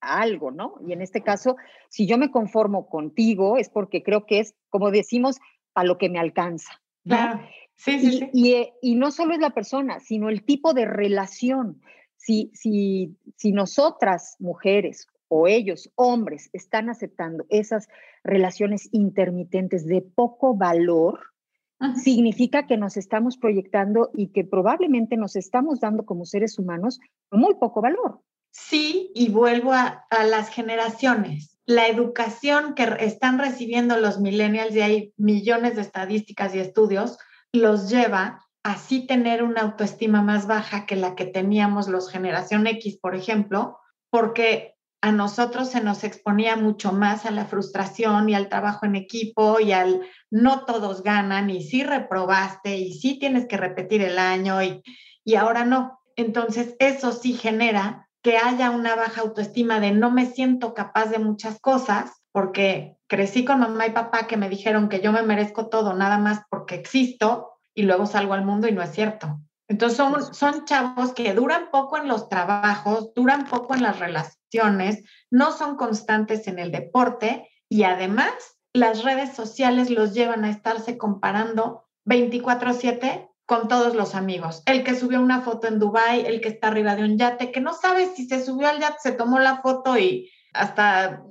a 0.00 0.20
algo, 0.20 0.50
¿no? 0.50 0.74
Y 0.86 0.92
en 0.92 1.02
este 1.02 1.22
caso, 1.22 1.56
si 1.88 2.06
yo 2.06 2.18
me 2.18 2.30
conformo 2.30 2.88
contigo 2.88 3.56
es 3.56 3.68
porque 3.68 4.02
creo 4.02 4.26
que 4.26 4.40
es, 4.40 4.54
como 4.68 4.90
decimos, 4.90 5.38
a 5.74 5.84
lo 5.84 5.98
que 5.98 6.08
me 6.08 6.18
alcanza. 6.18 6.80
Claro. 7.04 7.40
Sí, 7.74 8.00
sí, 8.00 8.18
sí. 8.18 8.30
Y, 8.32 8.52
eh, 8.54 8.74
y, 8.82 8.96
no 8.96 9.12
solo 9.12 9.34
es 9.34 9.40
la 9.40 9.50
persona, 9.50 10.00
sino 10.00 10.28
el 10.28 10.44
tipo 10.44 10.74
de 10.74 10.84
relación 10.84 11.80
si, 12.28 12.50
si, 12.52 13.16
si 13.36 13.52
nosotras, 13.52 14.36
mujeres, 14.38 15.06
o 15.28 15.46
ellos, 15.46 15.90
hombres, 15.94 16.50
están 16.52 16.90
aceptando 16.90 17.46
esas 17.48 17.88
relaciones 18.22 18.90
intermitentes 18.92 19.86
de 19.86 20.02
poco 20.02 20.54
valor, 20.54 21.20
significa 21.96 22.66
que 22.66 22.76
nos 22.76 22.98
estamos 22.98 23.38
proyectando 23.38 24.10
y 24.12 24.28
que 24.28 24.44
probablemente 24.44 25.16
nos 25.16 25.36
estamos 25.36 25.80
dando 25.80 26.04
como 26.04 26.26
seres 26.26 26.58
humanos 26.58 27.00
muy 27.30 27.54
poco 27.54 27.80
valor. 27.80 28.20
Sí, 28.50 29.10
y 29.14 29.30
vuelvo 29.30 29.72
a, 29.72 30.04
a 30.10 30.24
las 30.24 30.50
generaciones. 30.50 31.58
La 31.64 31.88
educación 31.88 32.74
que 32.74 32.84
están 33.00 33.38
recibiendo 33.38 33.96
los 33.96 34.20
millennials, 34.20 34.76
y 34.76 34.80
hay 34.82 35.14
millones 35.16 35.76
de 35.76 35.82
estadísticas 35.82 36.54
y 36.54 36.58
estudios, 36.58 37.18
los 37.52 37.88
lleva 37.88 38.47
así 38.68 39.06
tener 39.06 39.42
una 39.42 39.62
autoestima 39.62 40.22
más 40.22 40.46
baja 40.46 40.84
que 40.84 40.94
la 40.94 41.14
que 41.14 41.24
teníamos 41.24 41.88
los 41.88 42.10
generación 42.10 42.66
X, 42.66 42.98
por 43.00 43.14
ejemplo, 43.14 43.78
porque 44.10 44.74
a 45.00 45.10
nosotros 45.10 45.70
se 45.70 45.80
nos 45.80 46.04
exponía 46.04 46.56
mucho 46.56 46.92
más 46.92 47.24
a 47.24 47.30
la 47.30 47.46
frustración 47.46 48.28
y 48.28 48.34
al 48.34 48.48
trabajo 48.48 48.84
en 48.84 48.96
equipo 48.96 49.58
y 49.58 49.72
al 49.72 50.02
no 50.30 50.66
todos 50.66 51.02
ganan 51.02 51.48
y 51.48 51.62
sí 51.62 51.82
reprobaste 51.82 52.76
y 52.76 52.92
sí 52.92 53.18
tienes 53.18 53.46
que 53.46 53.56
repetir 53.56 54.02
el 54.02 54.18
año 54.18 54.62
y, 54.62 54.82
y 55.24 55.36
ahora 55.36 55.64
no. 55.64 56.00
Entonces 56.16 56.76
eso 56.78 57.12
sí 57.12 57.32
genera 57.32 58.08
que 58.22 58.36
haya 58.36 58.70
una 58.70 58.96
baja 58.96 59.22
autoestima 59.22 59.80
de 59.80 59.92
no 59.92 60.10
me 60.10 60.26
siento 60.26 60.74
capaz 60.74 61.06
de 61.06 61.20
muchas 61.20 61.58
cosas 61.60 62.22
porque 62.32 62.98
crecí 63.06 63.46
con 63.46 63.60
mamá 63.60 63.86
y 63.86 63.90
papá 63.92 64.26
que 64.26 64.36
me 64.36 64.50
dijeron 64.50 64.90
que 64.90 65.00
yo 65.00 65.12
me 65.12 65.22
merezco 65.22 65.68
todo 65.68 65.94
nada 65.94 66.18
más 66.18 66.42
porque 66.50 66.74
existo 66.74 67.57
y 67.78 67.82
luego 67.82 68.06
salgo 68.06 68.34
al 68.34 68.44
mundo 68.44 68.66
y 68.66 68.72
no 68.72 68.82
es 68.82 68.90
cierto. 68.90 69.38
Entonces 69.68 69.96
son, 69.96 70.34
son 70.34 70.64
chavos 70.64 71.12
que 71.12 71.32
duran 71.32 71.70
poco 71.70 71.96
en 71.96 72.08
los 72.08 72.28
trabajos, 72.28 73.14
duran 73.14 73.44
poco 73.44 73.76
en 73.76 73.84
las 73.84 74.00
relaciones, 74.00 75.04
no 75.30 75.52
son 75.52 75.76
constantes 75.76 76.48
en 76.48 76.58
el 76.58 76.72
deporte 76.72 77.48
y 77.68 77.84
además 77.84 78.32
las 78.72 79.04
redes 79.04 79.32
sociales 79.32 79.90
los 79.90 80.12
llevan 80.12 80.44
a 80.44 80.50
estarse 80.50 80.98
comparando 80.98 81.84
24/7 82.04 83.28
con 83.46 83.68
todos 83.68 83.94
los 83.94 84.16
amigos. 84.16 84.64
El 84.66 84.82
que 84.82 84.96
subió 84.96 85.20
una 85.20 85.42
foto 85.42 85.68
en 85.68 85.78
Dubai, 85.78 86.26
el 86.26 86.40
que 86.40 86.48
está 86.48 86.68
arriba 86.68 86.96
de 86.96 87.04
un 87.04 87.16
yate, 87.16 87.52
que 87.52 87.60
no 87.60 87.74
sabe 87.74 88.06
si 88.06 88.26
se 88.26 88.44
subió 88.44 88.68
al 88.68 88.80
yate, 88.80 88.96
se 89.00 89.12
tomó 89.12 89.38
la 89.38 89.62
foto 89.62 89.96
y 89.96 90.28
hasta 90.52 91.22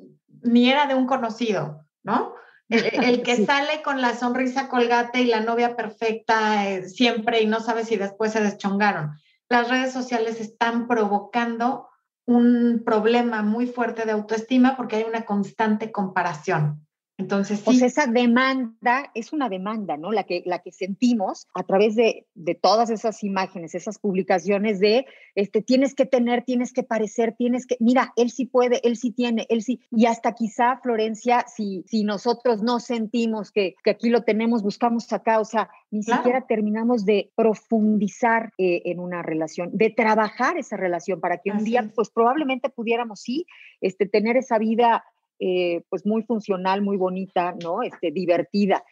ni 0.43 0.69
era 0.69 0.87
de 0.87 0.95
un 0.95 1.07
conocido, 1.07 1.85
¿no? 2.03 2.35
El, 2.69 3.21
que 3.23 3.45
sale 3.45 3.81
con 3.81 4.01
la 4.01 4.15
sonrisa 4.15 4.67
colgate 4.67 5.21
y 5.21 5.25
la 5.25 5.39
novia 5.39 5.75
perfecta 5.75 6.69
eh, 6.69 6.89
siempre 6.89 7.41
y 7.41 7.45
no 7.45 7.61
sabe 7.61 7.85
si 7.85 7.95
después 7.95 8.33
se 8.33 8.41
deschongaron. 8.41 9.11
Las 9.49 9.69
redes 9.69 9.93
sociales 9.93 10.41
están 10.41 10.87
provocando 10.87 11.87
un 12.25 12.83
problema 12.85 13.41
muy 13.41 13.67
fuerte 13.67 14.05
de 14.05 14.11
autoestima 14.11 14.75
porque 14.75 14.97
hay 14.97 15.03
una 15.03 15.23
constante 15.23 15.93
comparación. 15.93 16.86
Entonces, 17.19 17.61
pues 17.61 17.81
esa 17.81 18.05
demanda 18.05 19.09
es 19.15 19.33
una 19.33 19.49
demanda, 19.49 19.97
¿no? 19.97 20.11
La 20.11 20.23
que, 20.23 20.43
la 20.45 20.59
que 20.59 20.71
sentimos 20.71 21.47
a 21.55 21.63
través 21.63 21.95
de, 21.95 22.27
de, 22.35 22.53
todas 22.53 22.91
esas 22.91 23.23
imágenes, 23.23 23.73
esas 23.73 23.97
publicaciones 23.97 24.79
de, 24.79 25.07
este, 25.33 25.63
tienes 25.63 25.95
que 25.95 26.05
tener, 26.05 26.43
tienes 26.43 26.73
que 26.73 26.83
parecer, 26.83 27.33
tienes 27.35 27.65
que, 27.65 27.75
mira, 27.79 28.13
él 28.17 28.29
sí 28.29 28.45
puede, 28.45 28.87
él 28.87 28.97
sí 28.97 29.11
tiene, 29.11 29.47
él 29.49 29.63
sí, 29.63 29.81
y 29.89 30.05
hasta 30.05 30.33
quizá, 30.33 30.77
Florencia, 30.83 31.45
si, 31.47 31.83
si 31.87 32.03
nosotros 32.03 32.61
no 32.61 32.79
sentimos 32.79 33.51
que, 33.51 33.73
que 33.83 33.89
aquí 33.89 34.09
lo 34.09 34.21
tenemos, 34.21 34.61
buscamos 34.61 35.11
acá, 35.11 35.39
o 35.39 35.45
sea, 35.45 35.71
ni 35.89 36.03
siquiera 36.03 36.45
terminamos 36.45 37.03
de 37.03 37.31
profundizar 37.35 38.53
eh, 38.59 38.83
en 38.85 38.99
una 38.99 39.23
relación, 39.23 39.71
de 39.73 39.89
trabajar 39.89 40.57
esa 40.57 40.77
relación 40.77 41.19
para 41.19 41.37
que 41.37 41.49
un 41.49 41.63
día, 41.63 41.91
pues 41.95 42.11
probablemente 42.11 42.69
pudiéramos, 42.69 43.21
sí, 43.21 43.47
este, 43.81 44.05
tener 44.05 44.37
esa 44.37 44.59
vida 44.59 45.03
eh, 45.39 45.83
pues 45.89 46.05
muy 46.05 46.23
funcional, 46.23 46.81
muy 46.81 46.97
bonita, 46.97 47.55
¿no? 47.61 47.81
Este, 47.83 48.11
divertida. 48.11 48.83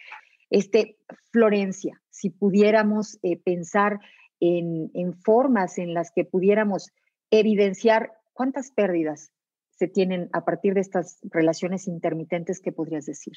Este, 0.49 0.97
Florencia, 1.31 2.01
si 2.09 2.29
pudiéramos 2.29 3.17
eh, 3.23 3.37
pensar 3.37 3.99
en, 4.39 4.91
en, 4.93 5.13
formas 5.13 5.77
en 5.77 5.93
las 5.93 6.11
que 6.11 6.23
pudiéramos 6.23 6.91
evidenciar 7.31 8.11
cuántas 8.33 8.71
pérdidas 8.71 9.31
se 9.71 9.87
tienen 9.87 10.29
a 10.33 10.45
partir 10.45 10.73
de 10.73 10.81
estas 10.81 11.19
relaciones 11.23 11.87
intermitentes, 11.87 12.61
¿qué 12.61 12.71
podrías 12.71 13.05
decir? 13.05 13.33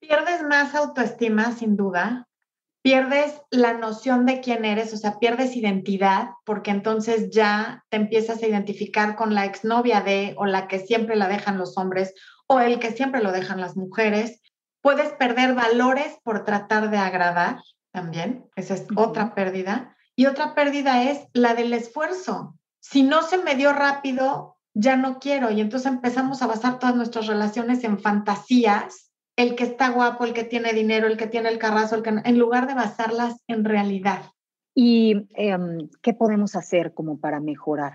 Pierdes 0.00 0.42
más 0.42 0.74
autoestima, 0.74 1.52
sin 1.52 1.76
duda, 1.76 2.29
pierdes 2.82 3.40
la 3.50 3.74
noción 3.74 4.26
de 4.26 4.40
quién 4.40 4.64
eres, 4.64 4.92
o 4.94 4.96
sea, 4.96 5.18
pierdes 5.18 5.56
identidad, 5.56 6.30
porque 6.44 6.70
entonces 6.70 7.30
ya 7.30 7.84
te 7.88 7.96
empiezas 7.96 8.42
a 8.42 8.46
identificar 8.46 9.16
con 9.16 9.34
la 9.34 9.44
exnovia 9.44 10.00
de 10.00 10.34
o 10.38 10.46
la 10.46 10.66
que 10.66 10.78
siempre 10.78 11.16
la 11.16 11.28
dejan 11.28 11.58
los 11.58 11.76
hombres 11.76 12.14
o 12.46 12.60
el 12.60 12.78
que 12.78 12.92
siempre 12.92 13.22
lo 13.22 13.32
dejan 13.32 13.60
las 13.60 13.76
mujeres. 13.76 14.40
Puedes 14.82 15.12
perder 15.12 15.54
valores 15.54 16.18
por 16.24 16.44
tratar 16.44 16.90
de 16.90 16.98
agradar 16.98 17.60
también, 17.92 18.46
esa 18.56 18.74
es 18.74 18.86
otra 18.96 19.34
pérdida. 19.34 19.96
Y 20.16 20.26
otra 20.26 20.54
pérdida 20.54 21.04
es 21.04 21.26
la 21.32 21.54
del 21.54 21.72
esfuerzo. 21.72 22.56
Si 22.80 23.02
no 23.02 23.22
se 23.22 23.38
me 23.38 23.54
dio 23.54 23.72
rápido, 23.72 24.56
ya 24.74 24.96
no 24.96 25.18
quiero. 25.18 25.50
Y 25.50 25.60
entonces 25.60 25.90
empezamos 25.90 26.42
a 26.42 26.46
basar 26.46 26.78
todas 26.78 26.96
nuestras 26.96 27.26
relaciones 27.26 27.84
en 27.84 27.98
fantasías, 27.98 29.09
el 29.36 29.54
que 29.54 29.64
está 29.64 29.90
guapo, 29.90 30.24
el 30.24 30.34
que 30.34 30.44
tiene 30.44 30.72
dinero, 30.72 31.06
el 31.06 31.16
que 31.16 31.26
tiene 31.26 31.48
el 31.48 31.58
carrazo, 31.58 31.96
el 31.96 32.02
que 32.02 32.10
en 32.10 32.38
lugar 32.38 32.66
de 32.66 32.74
basarlas 32.74 33.42
en 33.46 33.64
realidad. 33.64 34.22
¿Y 34.74 35.28
em, 35.34 35.88
qué 36.02 36.12
podemos 36.14 36.56
hacer 36.56 36.94
como 36.94 37.18
para 37.18 37.40
mejorar? 37.40 37.94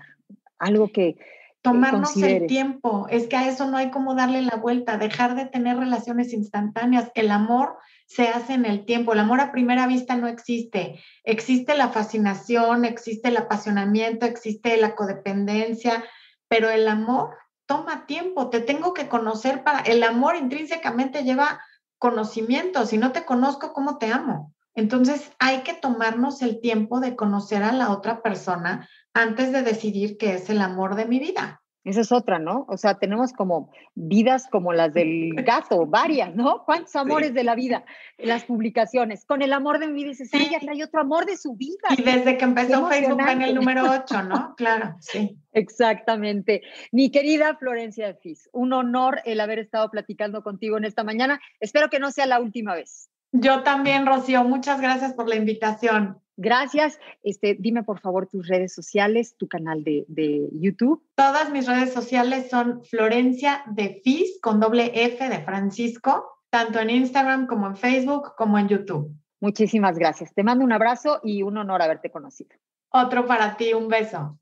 Algo 0.58 0.88
que... 0.92 1.16
Tomarnos 1.62 2.16
el 2.18 2.46
tiempo, 2.46 3.08
es 3.10 3.26
que 3.26 3.34
a 3.34 3.48
eso 3.48 3.68
no 3.68 3.76
hay 3.76 3.90
como 3.90 4.14
darle 4.14 4.40
la 4.40 4.54
vuelta, 4.54 4.98
dejar 4.98 5.34
de 5.34 5.46
tener 5.46 5.76
relaciones 5.76 6.32
instantáneas. 6.32 7.10
El 7.16 7.32
amor 7.32 7.78
se 8.06 8.28
hace 8.28 8.54
en 8.54 8.66
el 8.66 8.84
tiempo. 8.84 9.12
El 9.12 9.18
amor 9.18 9.40
a 9.40 9.50
primera 9.50 9.88
vista 9.88 10.16
no 10.16 10.28
existe. 10.28 11.00
Existe 11.24 11.76
la 11.76 11.88
fascinación, 11.88 12.84
existe 12.84 13.30
el 13.30 13.36
apasionamiento, 13.36 14.26
existe 14.26 14.76
la 14.76 14.94
codependencia, 14.94 16.04
pero 16.46 16.70
el 16.70 16.86
amor 16.86 17.36
toma 17.66 18.06
tiempo. 18.06 18.50
Te 18.50 18.60
tengo 18.60 18.94
que 18.94 19.08
conocer 19.08 19.64
para... 19.64 19.80
El 19.80 20.02
amor 20.02 20.36
intrínsecamente 20.36 21.24
lleva 21.24 21.60
conocimiento. 21.98 22.86
Si 22.86 22.98
no 22.98 23.12
te 23.12 23.24
conozco, 23.24 23.72
¿cómo 23.72 23.98
te 23.98 24.12
amo? 24.12 24.54
Entonces 24.74 25.32
hay 25.38 25.62
que 25.62 25.74
tomarnos 25.74 26.42
el 26.42 26.60
tiempo 26.60 27.00
de 27.00 27.16
conocer 27.16 27.62
a 27.62 27.72
la 27.72 27.90
otra 27.90 28.22
persona 28.22 28.88
antes 29.14 29.50
de 29.52 29.62
decidir 29.62 30.18
qué 30.18 30.34
es 30.34 30.50
el 30.50 30.60
amor 30.60 30.96
de 30.96 31.06
mi 31.06 31.18
vida. 31.18 31.62
Esa 31.86 32.00
es 32.00 32.10
otra, 32.10 32.40
¿no? 32.40 32.66
O 32.68 32.76
sea, 32.76 32.98
tenemos 32.98 33.32
como 33.32 33.70
vidas 33.94 34.48
como 34.50 34.72
las 34.72 34.92
del 34.92 35.32
gato, 35.36 35.86
varias, 35.86 36.34
¿no? 36.34 36.64
¿Cuántos 36.64 36.96
amores 36.96 37.32
de 37.32 37.44
la 37.44 37.54
vida? 37.54 37.84
Las 38.18 38.42
publicaciones. 38.42 39.24
Con 39.24 39.40
el 39.40 39.52
amor 39.52 39.78
de 39.78 39.86
mi 39.86 39.94
vida, 39.94 40.08
dices, 40.08 40.28
sí, 40.28 40.48
ya 40.50 40.58
hay 40.68 40.82
otro 40.82 41.00
amor 41.00 41.26
de 41.26 41.36
su 41.36 41.54
vida. 41.54 41.86
Y 41.96 42.02
desde 42.02 42.36
que 42.36 42.44
empezó 42.44 42.88
Facebook 42.88 43.20
en 43.28 43.40
el 43.40 43.54
número 43.54 43.84
8, 44.04 44.24
¿no? 44.24 44.56
Claro, 44.56 44.96
sí. 44.98 45.38
Exactamente. 45.52 46.62
Mi 46.90 47.12
querida 47.12 47.56
Florencia 47.56 48.08
de 48.08 48.14
Fis, 48.14 48.50
un 48.52 48.72
honor 48.72 49.20
el 49.24 49.38
haber 49.38 49.60
estado 49.60 49.88
platicando 49.88 50.42
contigo 50.42 50.76
en 50.78 50.86
esta 50.86 51.04
mañana. 51.04 51.40
Espero 51.60 51.88
que 51.88 52.00
no 52.00 52.10
sea 52.10 52.26
la 52.26 52.40
última 52.40 52.74
vez. 52.74 53.10
Yo 53.30 53.62
también, 53.62 54.06
Rocío. 54.06 54.42
Muchas 54.42 54.80
gracias 54.80 55.14
por 55.14 55.28
la 55.28 55.36
invitación. 55.36 56.20
Gracias. 56.36 56.98
Este, 57.22 57.56
dime 57.58 57.82
por 57.82 58.00
favor 58.00 58.26
tus 58.26 58.46
redes 58.46 58.74
sociales, 58.74 59.36
tu 59.36 59.48
canal 59.48 59.82
de, 59.84 60.04
de, 60.08 60.48
YouTube. 60.52 61.02
Todas 61.14 61.50
mis 61.50 61.66
redes 61.66 61.92
sociales 61.92 62.50
son 62.50 62.84
Florencia 62.84 63.62
de 63.66 64.00
Fis 64.04 64.38
con 64.42 64.60
doble 64.60 64.90
F 64.94 65.28
de 65.28 65.40
Francisco, 65.40 66.42
tanto 66.50 66.78
en 66.78 66.90
Instagram 66.90 67.46
como 67.46 67.66
en 67.66 67.76
Facebook 67.76 68.34
como 68.36 68.58
en 68.58 68.68
YouTube. 68.68 69.10
Muchísimas 69.40 69.98
gracias. 69.98 70.34
Te 70.34 70.42
mando 70.42 70.64
un 70.64 70.72
abrazo 70.72 71.20
y 71.22 71.42
un 71.42 71.56
honor 71.56 71.82
haberte 71.82 72.10
conocido. 72.10 72.50
Otro 72.90 73.26
para 73.26 73.56
ti, 73.56 73.72
un 73.74 73.88
beso. 73.88 74.38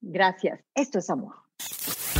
Gracias. 0.00 0.60
Esto 0.74 0.98
es 0.98 1.10
amor. 1.10 1.34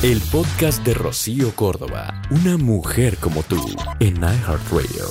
El 0.02 0.20
podcast 0.30 0.84
de 0.84 0.94
Rocío 0.94 1.54
Córdoba, 1.56 2.22
una 2.30 2.56
mujer 2.56 3.16
como 3.18 3.42
tú, 3.42 3.56
en 4.00 4.16
iHeartRadio. 4.16 5.06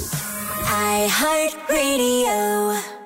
iHeartRadio. 1.04 2.97